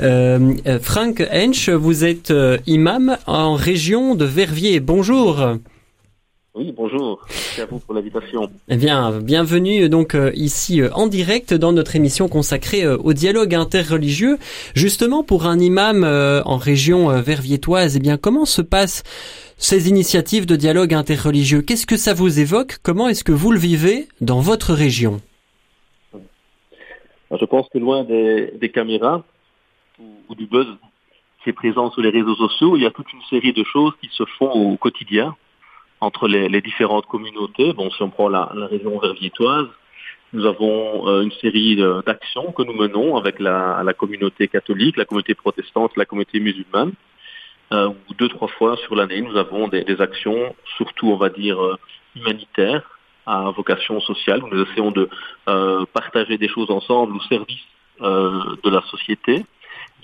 euh, 0.00 0.56
Frank 0.82 1.24
Hensch. 1.32 1.68
Vous 1.68 2.04
êtes 2.04 2.30
euh, 2.30 2.58
imam 2.66 3.16
en 3.26 3.54
région 3.54 4.14
de 4.14 4.24
Verviers. 4.24 4.80
Bonjour. 4.80 5.58
Oui, 6.58 6.74
bonjour. 6.76 7.20
Merci 7.28 7.60
à 7.60 7.66
vous 7.66 7.78
pour 7.78 7.94
l'invitation. 7.94 8.50
Eh 8.68 8.76
bien, 8.76 9.20
bienvenue 9.20 9.88
donc 9.88 10.16
euh, 10.16 10.32
ici 10.34 10.82
euh, 10.82 10.90
en 10.92 11.06
direct 11.06 11.54
dans 11.54 11.70
notre 11.70 11.94
émission 11.94 12.26
consacrée 12.26 12.82
euh, 12.82 12.96
au 12.96 13.12
dialogue 13.12 13.54
interreligieux. 13.54 14.38
Justement, 14.74 15.22
pour 15.22 15.46
un 15.46 15.60
imam 15.60 16.02
en 16.02 16.56
région 16.56 17.10
verviétoise, 17.20 17.96
eh 17.96 18.00
bien, 18.00 18.16
comment 18.16 18.44
se 18.44 18.60
passent 18.60 19.04
ces 19.56 19.88
initiatives 19.88 20.46
de 20.46 20.56
dialogue 20.56 20.94
interreligieux? 20.94 21.62
Qu'est-ce 21.62 21.86
que 21.86 21.96
ça 21.96 22.12
vous 22.12 22.40
évoque? 22.40 22.78
Comment 22.82 23.08
est-ce 23.08 23.22
que 23.22 23.30
vous 23.30 23.52
le 23.52 23.60
vivez 23.60 24.08
dans 24.20 24.40
votre 24.40 24.74
région? 24.74 25.20
Je 27.30 27.44
pense 27.44 27.68
que 27.68 27.78
loin 27.78 28.02
des, 28.02 28.70
caméras 28.74 29.22
ou 30.28 30.34
du 30.34 30.46
buzz 30.46 30.66
qui 31.44 31.50
est 31.50 31.52
présent 31.52 31.92
sur 31.92 32.02
les 32.02 32.10
réseaux 32.10 32.34
sociaux, 32.34 32.76
il 32.76 32.82
y 32.82 32.86
a 32.86 32.90
toute 32.90 33.12
une 33.12 33.22
série 33.30 33.52
de 33.52 33.62
choses 33.62 33.92
qui 34.00 34.08
se 34.12 34.24
font 34.40 34.50
au 34.50 34.76
quotidien 34.76 35.36
entre 36.00 36.28
les, 36.28 36.48
les, 36.48 36.60
différentes 36.60 37.06
communautés. 37.06 37.72
Bon, 37.72 37.90
si 37.90 38.02
on 38.02 38.10
prend 38.10 38.28
la, 38.28 38.50
la 38.54 38.66
région 38.66 38.98
verviétoise, 38.98 39.66
nous 40.32 40.46
avons 40.46 41.08
euh, 41.08 41.22
une 41.22 41.32
série 41.32 41.76
d'actions 42.06 42.52
que 42.52 42.62
nous 42.62 42.74
menons 42.74 43.16
avec 43.16 43.40
la, 43.40 43.82
la, 43.82 43.94
communauté 43.94 44.48
catholique, 44.48 44.96
la 44.96 45.04
communauté 45.04 45.34
protestante, 45.34 45.96
la 45.96 46.04
communauté 46.04 46.38
musulmane. 46.40 46.92
Euh, 47.72 47.90
deux, 48.18 48.28
trois 48.28 48.48
fois 48.48 48.76
sur 48.78 48.94
l'année, 48.94 49.20
nous 49.20 49.36
avons 49.36 49.68
des, 49.68 49.84
des, 49.84 50.00
actions, 50.00 50.54
surtout, 50.76 51.08
on 51.08 51.16
va 51.16 51.28
dire, 51.28 51.62
euh, 51.62 51.76
humanitaires, 52.16 52.98
à 53.26 53.50
vocation 53.50 54.00
sociale, 54.00 54.42
où 54.42 54.48
nous 54.48 54.62
essayons 54.64 54.90
de 54.90 55.08
euh, 55.48 55.84
partager 55.92 56.38
des 56.38 56.48
choses 56.48 56.70
ensemble 56.70 57.16
au 57.16 57.20
service 57.20 57.64
de 58.00 58.70
la 58.70 58.80
société. 58.82 59.44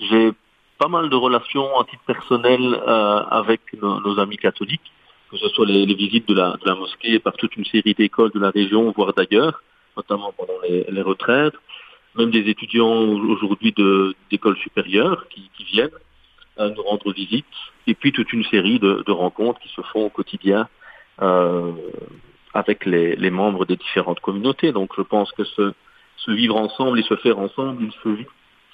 J'ai 0.01 0.33
pas 0.77 0.89
mal 0.89 1.09
de 1.09 1.15
relations 1.15 1.79
à 1.79 1.85
titre 1.85 2.03
personnel 2.05 2.77
avec 2.85 3.61
nos 3.81 4.19
amis 4.19 4.35
catholiques 4.35 4.91
que 5.31 5.37
ce 5.37 5.49
soit 5.49 5.65
les, 5.65 5.85
visites 5.85 6.27
de 6.27 6.33
la, 6.33 6.75
mosquée 6.75 7.19
par 7.19 7.33
toute 7.33 7.55
une 7.55 7.65
série 7.65 7.93
d'écoles 7.93 8.31
de 8.31 8.39
la 8.39 8.49
région, 8.51 8.91
voire 8.95 9.13
d'ailleurs, 9.13 9.63
notamment 9.97 10.33
pendant 10.37 10.59
les, 10.67 11.01
retraites, 11.01 11.55
même 12.15 12.31
des 12.31 12.49
étudiants 12.49 13.03
aujourd'hui 13.03 13.73
d'écoles 14.31 14.57
supérieures 14.57 15.27
qui, 15.29 15.49
viennent 15.71 15.89
à 16.57 16.69
nous 16.69 16.83
rendre 16.83 17.11
visite, 17.11 17.45
et 17.87 17.95
puis 17.95 18.11
toute 18.11 18.31
une 18.31 18.45
série 18.45 18.79
de, 18.79 19.11
rencontres 19.11 19.59
qui 19.59 19.69
se 19.69 19.81
font 19.81 20.05
au 20.05 20.09
quotidien 20.09 20.69
euh, 21.21 21.71
avec 22.53 22.85
les, 22.85 23.29
membres 23.29 23.65
des 23.65 23.75
différentes 23.75 24.21
communautés. 24.21 24.71
Donc 24.71 24.91
je 24.95 25.01
pense 25.01 25.31
que 25.33 25.43
ce, 25.43 25.73
se 26.17 26.31
vivre 26.31 26.55
ensemble 26.55 26.99
et 26.99 27.03
se 27.03 27.15
faire 27.15 27.39
ensemble, 27.39 27.83
il 27.83 27.91
se 28.03 28.09
vit 28.09 28.27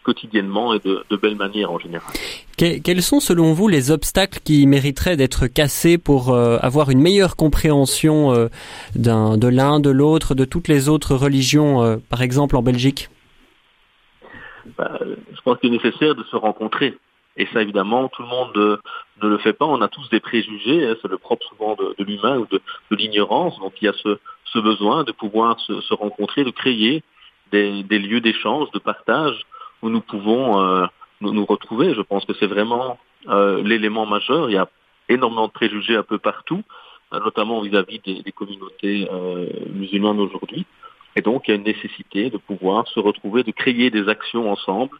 quotidiennement 0.04 0.74
et 0.74 0.80
de, 0.80 1.04
de 1.10 1.16
belle 1.16 1.36
manière 1.36 1.72
en 1.72 1.80
général. 1.80 2.12
quels 2.58 3.02
sont 3.02 3.20
selon 3.20 3.54
vous 3.54 3.68
les 3.68 3.92
obstacles 3.92 4.40
qui 4.44 4.66
mériteraient 4.68 5.18
d'être 5.18 5.48
cassés 5.48 5.98
pour 5.98 6.30
euh, 6.30 6.58
avoir 6.62 6.90
une 6.90 7.02
meilleure 7.02 7.36
compréhension 7.36 8.34
euh, 8.34 8.48
de 8.96 9.48
l'un, 9.48 9.80
de 9.80 9.90
l'autre, 9.90 10.36
de 10.36 10.46
toutes 10.46 10.68
les 10.68 10.90
autres 10.90 11.16
religions, 11.16 11.82
euh, 11.82 11.98
par 12.10 12.22
exemple 12.22 12.56
en 12.56 12.62
Belgique? 12.62 13.10
Bah, 14.78 14.98
Je 15.02 15.42
pense 15.42 15.60
qu'il 15.60 15.74
est 15.74 15.78
nécessaire 15.78 16.16
de 16.16 16.24
se 16.24 16.36
rencontrer. 16.36 16.98
Et 17.38 17.48
ça, 17.54 17.62
évidemment, 17.62 18.10
tout 18.10 18.24
le 18.24 18.28
monde 18.28 18.80
ne 19.24 19.28
le 19.28 19.38
fait 19.38 19.54
pas. 19.54 19.66
On 19.66 19.82
a 19.82 19.88
tous 19.88 20.10
des 20.10 20.20
préjugés. 20.20 20.86
Hein. 20.86 20.96
c'est 21.02 21.08
le 21.08 21.18
propre 21.18 21.46
souvent 21.48 21.76
de, 21.76 21.96
l'humain 22.04 22.38
ou 22.38 22.48
de, 22.52 22.62
l'ignorance. 22.92 23.58
Donc 23.60 23.74
il 23.82 23.86
y 23.86 23.88
a 23.88 23.94
ce, 23.94 24.20
ce 24.46 24.60
besoin 24.60 25.04
de 25.04 25.14
pouvoir 25.14 25.60
se, 25.62 25.80
se 25.82 25.94
rencontrer, 25.94 26.44
de 26.44 26.52
créer 26.52 27.04
des, 27.52 27.84
des 27.84 28.00
lieux 28.00 28.20
d'échange, 28.20 28.70
de 28.72 28.80
partage 28.80 29.46
où 29.82 29.90
nous 29.90 30.02
pouvons 30.02 30.62
euh, 30.62 30.86
nous, 31.22 31.46
retrouver. 31.46 31.94
Je 31.94 32.02
pense 32.02 32.26
que 32.26 32.34
c'est 32.40 32.48
vraiment 32.48 32.98
euh, 33.28 33.62
l'élément 33.64 34.06
majeur. 34.06 34.50
Il 34.50 34.54
y 34.54 34.58
a 34.58 34.68
énormément 35.10 35.48
de 35.48 35.52
préjugés 35.52 35.96
un 35.96 36.04
peu 36.04 36.18
partout, 36.18 36.64
euh, 37.14 37.20
notamment 37.20 37.62
vis-à-vis 37.62 38.00
des, 38.00 38.32
communautés 38.32 39.08
musulmanes 39.74 40.20
aujourd'hui. 40.20 40.66
Et 41.16 41.22
donc, 41.22 41.48
il 41.48 41.52
y 41.52 41.54
a 41.54 41.58
une 41.58 41.64
nécessité 41.64 42.30
de 42.30 42.38
pouvoir 42.38 42.88
se 42.88 43.00
retrouver, 43.00 43.44
de 43.44 43.52
créer 43.52 43.90
des 43.90 44.08
actions 44.08 44.50
ensemble, 44.50 44.98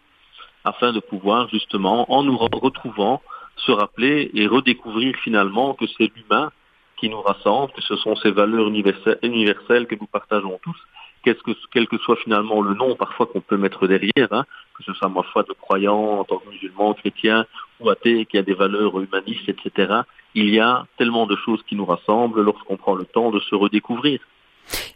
afin 0.66 0.92
de 0.92 1.00
pouvoir 1.00 1.48
justement, 1.50 2.12
en 2.12 2.24
nous 2.24 2.38
retrouvant, 2.38 3.22
se 3.56 3.72
rappeler 3.72 4.32
et 4.34 4.48
redécouvrir 4.48 5.16
finalement 5.18 5.74
que 5.74 5.86
c'est 5.98 6.12
l'humain 6.16 6.52
qui 6.98 7.10
nous 7.10 7.22
rassemble, 7.22 7.72
que 7.74 7.82
ce 7.82 7.96
sont 7.96 8.16
ces 8.16 8.32
valeurs 8.32 8.68
universelles 8.68 9.88
que 9.88 9.96
nous 9.96 10.08
partageons 10.08 10.60
tous, 10.62 10.78
que, 11.24 11.56
quel 11.72 11.88
que 11.88 11.98
soit 12.00 12.16
finalement 12.18 12.62
le 12.62 12.74
nom 12.74 12.96
parfois 12.96 13.26
qu'on 13.26 13.42
peut 13.42 13.58
mettre 13.58 13.88
derrière, 13.88 14.32
hein, 14.32 14.46
que 14.76 14.84
ce 14.84 14.94
soit 14.94 15.10
ma 15.10 15.24
foi 15.24 15.44
de 15.44 15.54
croyant 15.54 16.20
en 16.20 16.24
tant 16.24 16.38
que 16.38 16.50
musulman, 16.50 16.94
chrétien 16.94 17.46
ou 17.80 17.90
athée, 17.90 18.26
qui 18.26 18.38
a 18.38 18.42
des 18.42 18.54
valeurs 18.54 19.00
humanistes, 19.00 19.48
etc. 19.50 20.02
Il 20.34 20.50
y 20.50 20.60
a 20.60 20.86
tellement 20.98 21.26
de 21.26 21.36
choses 21.36 21.62
qui 21.68 21.76
nous 21.76 21.86
rassemblent 21.86 22.42
lorsqu'on 22.42 22.78
prend 22.78 22.96
le 22.96 23.06
temps 23.06 23.32
de 23.32 23.40
se 23.40 23.56
redécouvrir. 23.56 24.20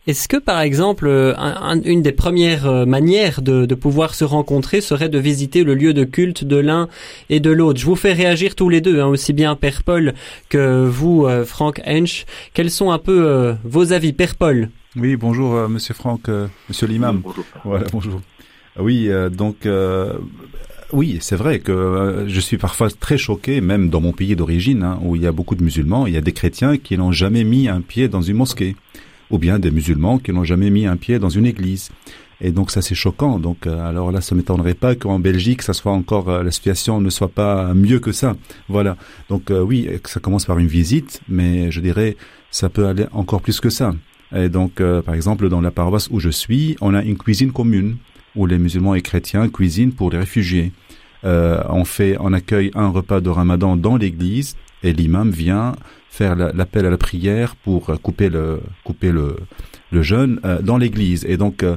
Est-ce 0.08 0.28
que, 0.28 0.38
par 0.38 0.62
exemple, 0.62 1.08
euh, 1.08 1.34
une 1.84 2.02
des 2.04 2.12
premières 2.12 2.68
euh, 2.68 2.86
manières 2.86 3.42
de, 3.42 3.66
pouvoir 3.76 4.14
se 4.14 4.24
rencontrer 4.24 4.82
serait 4.82 5.10
de 5.10 5.18
visiter 5.18 5.64
le 5.64 5.74
lieu 5.74 5.94
de 5.94 6.04
culte 6.04 6.44
de 6.44 6.58
l'un 6.58 6.88
et 7.30 7.40
de 7.40 7.50
l'autre? 7.50 7.80
Je 7.80 7.86
vous 7.86 7.96
fais 7.96 8.14
réagir 8.14 8.56
tous 8.56 8.70
les 8.70 8.82
deux, 8.82 9.02
hein, 9.02 9.08
aussi 9.08 9.34
bien 9.34 9.56
Père 9.56 9.84
Paul 9.84 10.14
que 10.50 10.86
vous, 10.86 11.26
euh, 11.26 11.44
Franck 11.44 11.82
Hensch. 11.88 12.26
Quels 12.54 12.70
sont 12.70 12.92
un 12.92 13.00
peu 13.00 13.56
vos 13.64 13.94
avis, 13.94 14.14
Père 14.14 14.36
Paul 14.36 14.70
Oui, 14.96 15.16
bonjour, 15.16 15.68
Monsieur 15.68 15.94
Franck, 15.94 16.30
Monsieur 16.70 16.88
l'imam. 16.88 17.22
bonjour. 17.24 17.46
Voilà, 17.64 17.86
bonjour. 17.92 18.22
Oui, 18.78 19.10
donc 19.32 19.68
oui, 20.94 21.18
c'est 21.20 21.36
vrai 21.36 21.60
que 21.60 22.26
je 22.28 22.40
suis 22.40 22.58
parfois 22.58 22.90
très 22.90 23.18
choqué, 23.18 23.60
même 23.60 23.90
dans 23.90 24.02
mon 24.02 24.12
pays 24.12 24.36
d'origine, 24.36 24.84
hein, 24.84 25.00
où 25.02 25.16
il 25.16 25.24
y 25.24 25.28
a 25.28 25.32
beaucoup 25.32 25.56
de 25.56 25.64
musulmans, 25.64 26.06
il 26.06 26.14
y 26.14 26.18
a 26.18 26.22
des 26.22 26.32
chrétiens 26.32 26.78
qui 26.78 26.98
n'ont 26.98 27.12
jamais 27.12 27.44
mis 27.44 27.68
un 27.68 27.82
pied 27.82 28.08
dans 28.08 28.22
une 28.22 28.38
mosquée 28.38 28.76
ou 29.32 29.38
bien 29.38 29.60
des 29.60 29.72
musulmans 29.72 30.20
qui 30.20 30.32
n'ont 30.32 30.44
jamais 30.44 30.70
mis 30.70 30.86
un 30.86 30.98
pied 30.98 31.20
dans 31.20 31.30
une 31.30 31.46
église. 31.46 31.90
Et 32.42 32.52
donc 32.52 32.72
ça 32.72 32.82
c'est 32.82 32.96
choquant. 32.96 33.40
Donc 33.40 33.68
euh, 33.68 33.88
alors 33.88 34.12
là, 34.12 34.22
ça 34.22 34.36
m'étonnerait 34.36 34.74
pas 34.74 34.96
qu'en 34.96 35.20
Belgique, 35.20 35.62
ça 35.62 35.74
soit 35.74 35.92
encore 35.92 36.30
euh, 36.30 36.44
la 36.44 36.52
situation 36.52 37.02
ne 37.02 37.10
soit 37.10 37.30
pas 37.30 37.74
mieux 37.74 38.00
que 38.00 38.12
ça. 38.12 38.36
Voilà. 38.68 38.98
Donc 39.30 39.52
euh, 39.52 39.62
oui, 39.62 39.90
ça 40.06 40.20
commence 40.20 40.46
par 40.46 40.60
une 40.60 40.68
visite, 40.68 41.22
mais 41.30 41.72
je 41.72 41.82
dirais 41.82 42.18
ça 42.52 42.70
peut 42.70 42.88
aller 42.88 43.06
encore 43.12 43.42
plus 43.42 43.60
que 43.60 43.70
ça. 43.70 43.94
Et 44.36 44.50
donc 44.50 44.82
par 45.06 45.14
exemple 45.14 45.50
dans 45.50 45.62
la 45.62 45.72
paroisse 45.72 46.10
où 46.10 46.20
je 46.20 46.30
suis, 46.30 46.76
on 46.82 46.94
a 46.94 47.04
une 47.04 47.18
cuisine 47.18 47.52
commune 47.52 47.98
où 48.36 48.48
les 48.48 48.58
musulmans 48.58 48.96
et 48.96 49.02
chrétiens 49.02 49.48
cuisinent 49.50 49.94
pour 49.94 50.10
les 50.10 50.18
réfugiés. 50.18 50.72
on 51.24 51.86
fait, 51.86 52.18
on 52.20 52.34
accueille 52.34 52.72
un 52.74 52.88
repas 52.90 53.22
de 53.22 53.30
Ramadan 53.30 53.78
dans 53.78 53.98
l'église 53.98 54.56
et 54.84 54.94
l'imam 54.94 55.30
vient 55.30 55.76
faire 56.16 56.36
l'appel 56.36 56.86
à 56.86 56.90
la 56.90 56.98
prière 56.98 57.56
pour 57.58 57.90
euh, 57.90 57.98
couper 57.98 58.30
le 58.30 58.62
couper 58.86 59.12
le 59.12 59.36
le 59.92 60.02
jeûne 60.02 60.40
euh, 60.46 60.62
dans 60.62 60.78
l'église 60.78 61.26
et 61.26 61.36
donc 61.36 61.62
euh, 61.62 61.76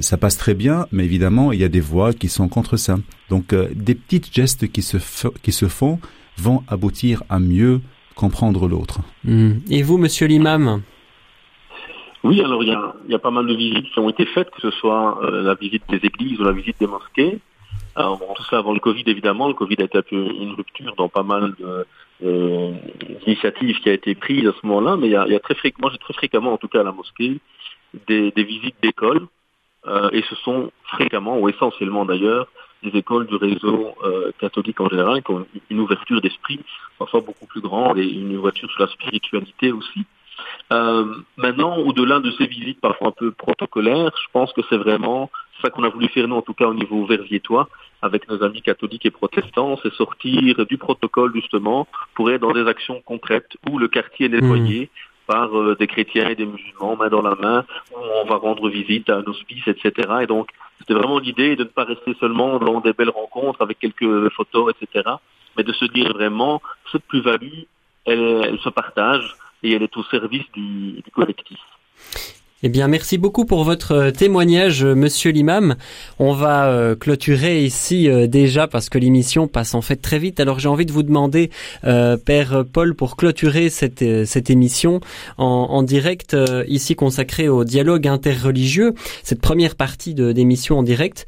ça 0.00 0.16
passe 0.16 0.36
très 0.36 0.54
bien 0.54 0.86
mais 0.90 1.04
évidemment 1.04 1.52
il 1.52 1.60
y 1.60 1.64
a 1.64 1.68
des 1.68 1.84
voix 1.92 2.12
qui 2.12 2.28
sont 2.28 2.48
contre 2.48 2.76
ça 2.76 2.96
donc 3.30 3.54
des 3.86 3.94
petits 3.94 4.22
gestes 4.32 4.64
qui 4.74 4.82
se 4.82 4.98
qui 5.44 5.52
se 5.52 5.68
font 5.68 6.00
vont 6.36 6.62
aboutir 6.68 7.22
à 7.28 7.38
mieux 7.38 7.80
comprendre 8.14 8.68
l'autre. 8.68 8.98
Hmm. 9.24 9.54
Et 9.70 9.82
vous 9.82 9.98
monsieur 9.98 10.26
l'imam? 10.26 10.82
Oui, 12.24 12.40
alors 12.40 12.62
il 12.64 12.70
y 12.70 12.72
a, 12.72 12.94
y 13.08 13.14
a 13.14 13.20
pas 13.20 13.30
mal 13.30 13.46
de 13.46 13.54
visites 13.54 13.88
qui 13.92 13.98
ont 14.00 14.10
été 14.10 14.26
faites, 14.26 14.50
que 14.50 14.60
ce 14.60 14.72
soit 14.72 15.20
la 15.48 15.54
visite 15.54 15.84
des 15.88 16.00
églises 16.02 16.38
ou 16.40 16.44
la 16.44 16.52
visite 16.52 16.76
des 16.80 16.88
mosquées. 16.88 17.38
Alors, 17.94 18.20
tout 18.36 18.44
ça 18.50 18.58
avant 18.58 18.72
le 18.72 18.80
Covid, 18.80 19.04
évidemment. 19.06 19.46
Le 19.48 19.54
Covid 19.54 19.76
a 19.80 19.84
été 19.84 19.98
un 19.98 20.02
peu 20.02 20.16
une 20.16 20.52
rupture 20.52 20.94
dans 20.96 21.08
pas 21.08 21.22
mal 21.22 21.54
de, 21.60 21.86
euh, 22.24 22.72
initiative 23.26 23.78
qui 23.80 23.88
a 23.90 23.92
été 23.92 24.14
prise 24.14 24.46
à 24.46 24.52
ce 24.52 24.66
moment-là, 24.66 24.96
mais 24.96 25.06
il 25.06 25.12
y 25.12 25.16
a, 25.16 25.24
il 25.26 25.32
y 25.32 25.36
a 25.36 25.40
très 25.40 25.54
fréquemment, 25.54 25.90
j'ai 25.90 25.98
très 25.98 26.14
fréquemment, 26.14 26.52
en 26.52 26.58
tout 26.58 26.68
cas 26.68 26.80
à 26.80 26.84
la 26.84 26.92
mosquée, 26.92 27.38
des, 28.06 28.30
des 28.32 28.44
visites 28.44 28.76
d'écoles, 28.82 29.26
euh, 29.86 30.10
et 30.12 30.22
ce 30.22 30.34
sont 30.36 30.70
fréquemment, 30.84 31.38
ou 31.38 31.48
essentiellement 31.48 32.04
d'ailleurs, 32.04 32.48
des 32.82 32.96
écoles 32.96 33.26
du 33.26 33.36
réseau 33.36 33.94
euh, 34.04 34.30
catholique 34.38 34.80
en 34.80 34.88
général, 34.88 35.22
qui 35.22 35.30
ont 35.32 35.46
une 35.70 35.80
ouverture 35.80 36.20
d'esprit 36.20 36.60
parfois 36.98 37.20
beaucoup 37.20 37.46
plus 37.46 37.60
grande 37.60 37.98
et 37.98 38.06
une 38.06 38.36
ouverture 38.36 38.70
sur 38.70 38.82
la 38.82 38.88
spiritualité 38.88 39.72
aussi. 39.72 40.04
Euh, 40.72 41.04
maintenant, 41.36 41.76
au-delà 41.78 42.20
de 42.20 42.30
ces 42.32 42.46
visites 42.46 42.80
parfois 42.80 43.08
un 43.08 43.12
peu 43.12 43.30
protocolaires, 43.32 44.12
je 44.22 44.28
pense 44.32 44.52
que 44.52 44.60
c'est 44.68 44.76
vraiment 44.76 45.30
ça 45.62 45.70
qu'on 45.70 45.82
a 45.84 45.88
voulu 45.88 46.08
faire 46.08 46.28
nous, 46.28 46.36
en 46.36 46.42
tout 46.42 46.54
cas 46.54 46.66
au 46.66 46.74
niveau 46.74 47.04
verviétois, 47.06 47.68
avec 48.02 48.28
nos 48.28 48.42
amis 48.44 48.62
catholiques 48.62 49.06
et 49.06 49.10
protestants, 49.10 49.78
c'est 49.82 49.92
sortir 49.94 50.66
du 50.66 50.78
protocole 50.78 51.32
justement 51.34 51.88
pour 52.14 52.30
être 52.30 52.42
dans 52.42 52.52
des 52.52 52.66
actions 52.66 53.02
concrètes 53.04 53.56
où 53.68 53.78
le 53.78 53.88
quartier 53.88 54.26
est 54.26 54.40
nettoyé. 54.40 54.82
Mmh. 54.84 55.08
par 55.26 55.58
euh, 55.58 55.76
des 55.78 55.86
chrétiens 55.86 56.30
et 56.30 56.34
des 56.34 56.46
musulmans, 56.46 56.96
main 56.96 57.10
dans 57.10 57.20
la 57.20 57.34
main, 57.34 57.62
où 57.92 57.98
on 58.22 58.24
va 58.24 58.36
rendre 58.36 58.70
visite 58.70 59.10
à 59.10 59.16
un 59.16 59.24
hospice, 59.24 59.66
etc. 59.66 59.92
Et 60.22 60.26
donc, 60.26 60.48
c'était 60.78 60.94
vraiment 60.94 61.18
l'idée 61.18 61.54
de 61.54 61.64
ne 61.64 61.68
pas 61.68 61.84
rester 61.84 62.14
seulement 62.18 62.58
dans 62.58 62.80
des 62.80 62.94
belles 62.94 63.10
rencontres 63.10 63.60
avec 63.60 63.78
quelques 63.78 64.30
photos, 64.30 64.72
etc., 64.72 65.04
mais 65.54 65.64
de 65.64 65.72
se 65.74 65.84
dire 65.84 66.14
vraiment, 66.14 66.62
cette 66.90 67.04
plus-value, 67.04 67.64
elle, 68.06 68.42
elle 68.48 68.58
se 68.60 68.70
partage 68.70 69.36
et 69.62 69.72
elle 69.72 69.82
est 69.82 69.96
au 69.96 70.04
service 70.04 70.44
du, 70.54 71.02
collectif. 71.12 71.58
Eh 72.64 72.68
bien, 72.68 72.88
merci 72.88 73.18
beaucoup 73.18 73.44
pour 73.44 73.62
votre 73.62 73.92
euh, 73.92 74.10
témoignage, 74.10 74.82
euh, 74.82 74.96
Monsieur 74.96 75.30
l'imam. 75.30 75.76
On 76.18 76.32
va 76.32 76.66
euh, 76.66 76.96
clôturer 76.96 77.64
ici 77.64 78.08
déjà 78.26 78.66
parce 78.66 78.88
que 78.88 78.98
l'émission 78.98 79.46
passe 79.46 79.74
en 79.74 79.80
fait 79.80 79.96
très 79.96 80.18
vite. 80.18 80.40
Alors, 80.40 80.58
j'ai 80.58 80.68
envie 80.68 80.84
de 80.84 80.92
vous 80.92 81.04
demander, 81.04 81.50
Père 81.82 82.64
Paul, 82.72 82.96
pour 82.96 83.16
clôturer 83.16 83.70
cette, 83.70 84.04
cette 84.26 84.50
émission 84.50 85.00
en, 85.36 85.44
en 85.46 85.82
direct 85.84 86.36
ici 86.66 86.96
consacrée 86.96 87.48
au 87.48 87.62
dialogue 87.62 88.08
interreligieux, 88.08 88.94
cette 89.22 89.40
première 89.40 89.76
partie 89.76 90.14
de 90.14 90.32
d'émission 90.32 90.78
en 90.78 90.82
direct. 90.82 91.26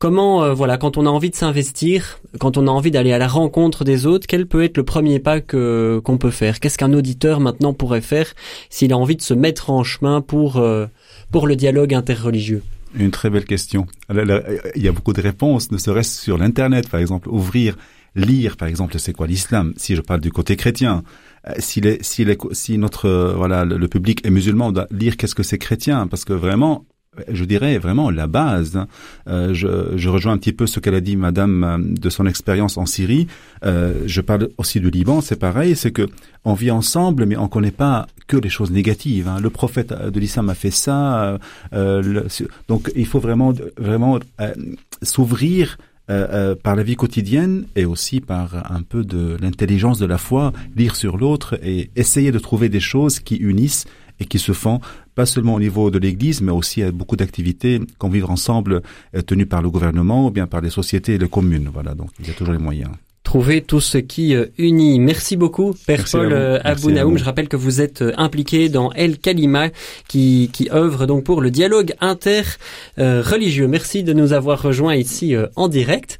Comment, 0.00 0.42
euh, 0.42 0.54
voilà, 0.54 0.78
quand 0.78 0.96
on 0.96 1.04
a 1.04 1.10
envie 1.10 1.28
de 1.28 1.34
s'investir, 1.34 2.20
quand 2.38 2.56
on 2.56 2.66
a 2.66 2.70
envie 2.70 2.90
d'aller 2.90 3.12
à 3.12 3.18
la 3.18 3.28
rencontre 3.28 3.84
des 3.84 4.06
autres, 4.06 4.26
quel 4.26 4.46
peut 4.46 4.64
être 4.64 4.78
le 4.78 4.82
premier 4.82 5.18
pas 5.18 5.42
que 5.42 6.00
qu'on 6.02 6.16
peut 6.16 6.30
faire? 6.30 6.58
Qu'est-ce 6.58 6.78
qu'un 6.78 6.94
auditeur 6.94 7.38
maintenant 7.38 7.74
pourrait 7.74 8.00
faire 8.00 8.32
s'il 8.70 8.94
a 8.94 8.96
envie 8.96 9.16
de 9.16 9.20
se 9.20 9.34
mettre 9.34 9.68
en 9.68 9.84
chemin 9.84 10.22
pour 10.22 10.56
euh, 10.56 10.86
pour 11.30 11.46
le 11.46 11.54
dialogue 11.54 11.92
interreligieux? 11.92 12.62
Une 12.94 13.10
très 13.10 13.28
belle 13.28 13.44
question. 13.44 13.86
Il 14.08 14.82
y 14.82 14.88
a 14.88 14.92
beaucoup 14.92 15.12
de 15.12 15.20
réponses, 15.20 15.70
ne 15.70 15.76
serait-ce 15.76 16.22
sur 16.22 16.38
l'internet, 16.38 16.88
par 16.88 16.98
exemple, 16.98 17.28
ouvrir, 17.28 17.76
lire, 18.16 18.56
par 18.56 18.68
exemple, 18.68 18.98
c'est 18.98 19.12
quoi 19.12 19.26
l'islam? 19.26 19.74
Si 19.76 19.96
je 19.96 20.00
parle 20.00 20.20
du 20.20 20.32
côté 20.32 20.56
chrétien, 20.56 21.04
euh, 21.46 21.52
si, 21.58 21.82
les, 21.82 21.98
si, 22.00 22.24
les, 22.24 22.38
si 22.52 22.78
notre 22.78 23.34
voilà 23.36 23.66
le, 23.66 23.76
le, 23.76 23.86
public 23.86 24.24
est 24.24 24.30
musulman, 24.30 24.68
on 24.68 24.72
doit 24.72 24.86
lire 24.90 25.18
qu'est-ce 25.18 25.34
que 25.34 25.42
c'est 25.42 25.58
chrétien, 25.58 26.06
parce 26.06 26.24
que 26.24 26.32
vraiment 26.32 26.86
je 27.28 27.44
dirais 27.44 27.78
vraiment 27.78 28.10
la 28.10 28.26
base. 28.26 28.76
Hein. 28.76 28.86
Euh, 29.28 29.54
je, 29.54 30.08
rejoins 30.08 30.32
un 30.32 30.38
petit 30.38 30.52
peu 30.52 30.66
ce 30.66 30.80
qu'elle 30.80 30.94
a 30.94 31.00
dit, 31.00 31.16
Madame, 31.16 31.64
euh, 31.64 31.78
de 31.78 32.10
son 32.10 32.26
expérience 32.26 32.76
en 32.76 32.86
Syrie. 32.86 33.26
Euh, 33.64 34.02
je 34.06 34.20
parle 34.20 34.48
aussi 34.58 34.80
du 34.80 34.90
Liban, 34.90 35.20
c'est 35.20 35.38
pareil, 35.38 35.76
c'est 35.76 35.92
que 35.92 36.08
on 36.44 36.54
vit 36.54 36.70
ensemble, 36.70 37.26
mais 37.26 37.36
on 37.36 37.48
connaît 37.48 37.70
pas 37.70 38.06
que 38.26 38.36
les 38.36 38.48
choses 38.48 38.70
négatives. 38.70 39.28
Hein. 39.28 39.40
Le 39.40 39.50
prophète 39.50 39.92
de 39.92 40.20
l'islam 40.20 40.48
a 40.48 40.54
fait 40.54 40.70
ça, 40.70 41.38
donc 42.68 42.90
il 42.96 43.06
faut 43.06 43.20
vraiment, 43.20 43.52
vraiment 43.76 44.18
s'ouvrir. 45.02 45.76
par 46.64 46.74
la 46.74 46.82
vie 46.82 46.96
quotidienne 46.96 47.66
et 47.76 47.84
aussi 47.84 48.20
par 48.20 48.72
un 48.72 48.82
peu 48.82 49.04
de 49.04 49.36
l'intelligence 49.40 49.98
de 50.00 50.06
la 50.06 50.18
foi, 50.18 50.52
lire 50.74 50.96
sur 50.96 51.16
l'autre 51.16 51.58
et 51.62 51.90
essayer 51.94 52.32
de 52.32 52.40
trouver 52.40 52.68
des 52.68 52.80
choses 52.80 53.20
qui 53.20 53.36
unissent 53.36 53.86
et 54.20 54.24
qui 54.24 54.38
se 54.38 54.52
font 54.52 54.80
pas 55.20 55.26
seulement 55.26 55.56
au 55.56 55.60
niveau 55.60 55.90
de 55.90 55.98
l'Église, 55.98 56.40
mais 56.40 56.50
aussi 56.50 56.82
à 56.82 56.90
beaucoup 56.92 57.14
d'activités 57.14 57.78
qu'on 57.98 58.08
vivre 58.08 58.30
ensemble 58.30 58.80
euh, 59.14 59.20
tenues 59.20 59.44
par 59.44 59.60
le 59.60 59.68
gouvernement 59.68 60.28
ou 60.28 60.30
bien 60.30 60.46
par 60.46 60.62
les 60.62 60.70
sociétés 60.70 61.16
et 61.16 61.18
les 61.18 61.28
communes. 61.28 61.68
Voilà, 61.70 61.94
donc 61.94 62.08
il 62.20 62.26
y 62.26 62.30
a 62.30 62.32
toujours 62.32 62.54
les 62.54 62.58
moyens 62.58 62.92
trouver 63.22 63.60
tout 63.60 63.80
ce 63.80 63.98
qui 63.98 64.34
euh, 64.34 64.46
unit. 64.58 64.98
Merci 64.98 65.36
beaucoup, 65.36 65.72
Père 65.86 66.04
Paul 66.10 66.32
euh, 66.32 66.58
Abounaoum. 66.64 67.16
Je 67.16 67.22
rappelle 67.22 67.48
que 67.48 67.56
vous 67.56 67.80
êtes 67.80 68.02
impliqué 68.16 68.68
dans 68.70 68.90
El 68.92 69.18
Kalima, 69.18 69.68
qui, 70.08 70.50
qui 70.52 70.68
œuvre 70.72 71.06
donc 71.06 71.22
pour 71.22 71.40
le 71.42 71.50
dialogue 71.50 71.92
inter-religieux. 72.00 73.68
Merci 73.68 74.02
de 74.02 74.14
nous 74.14 74.32
avoir 74.32 74.60
rejoints 74.60 74.96
ici 74.96 75.36
en 75.54 75.68
direct. 75.68 76.18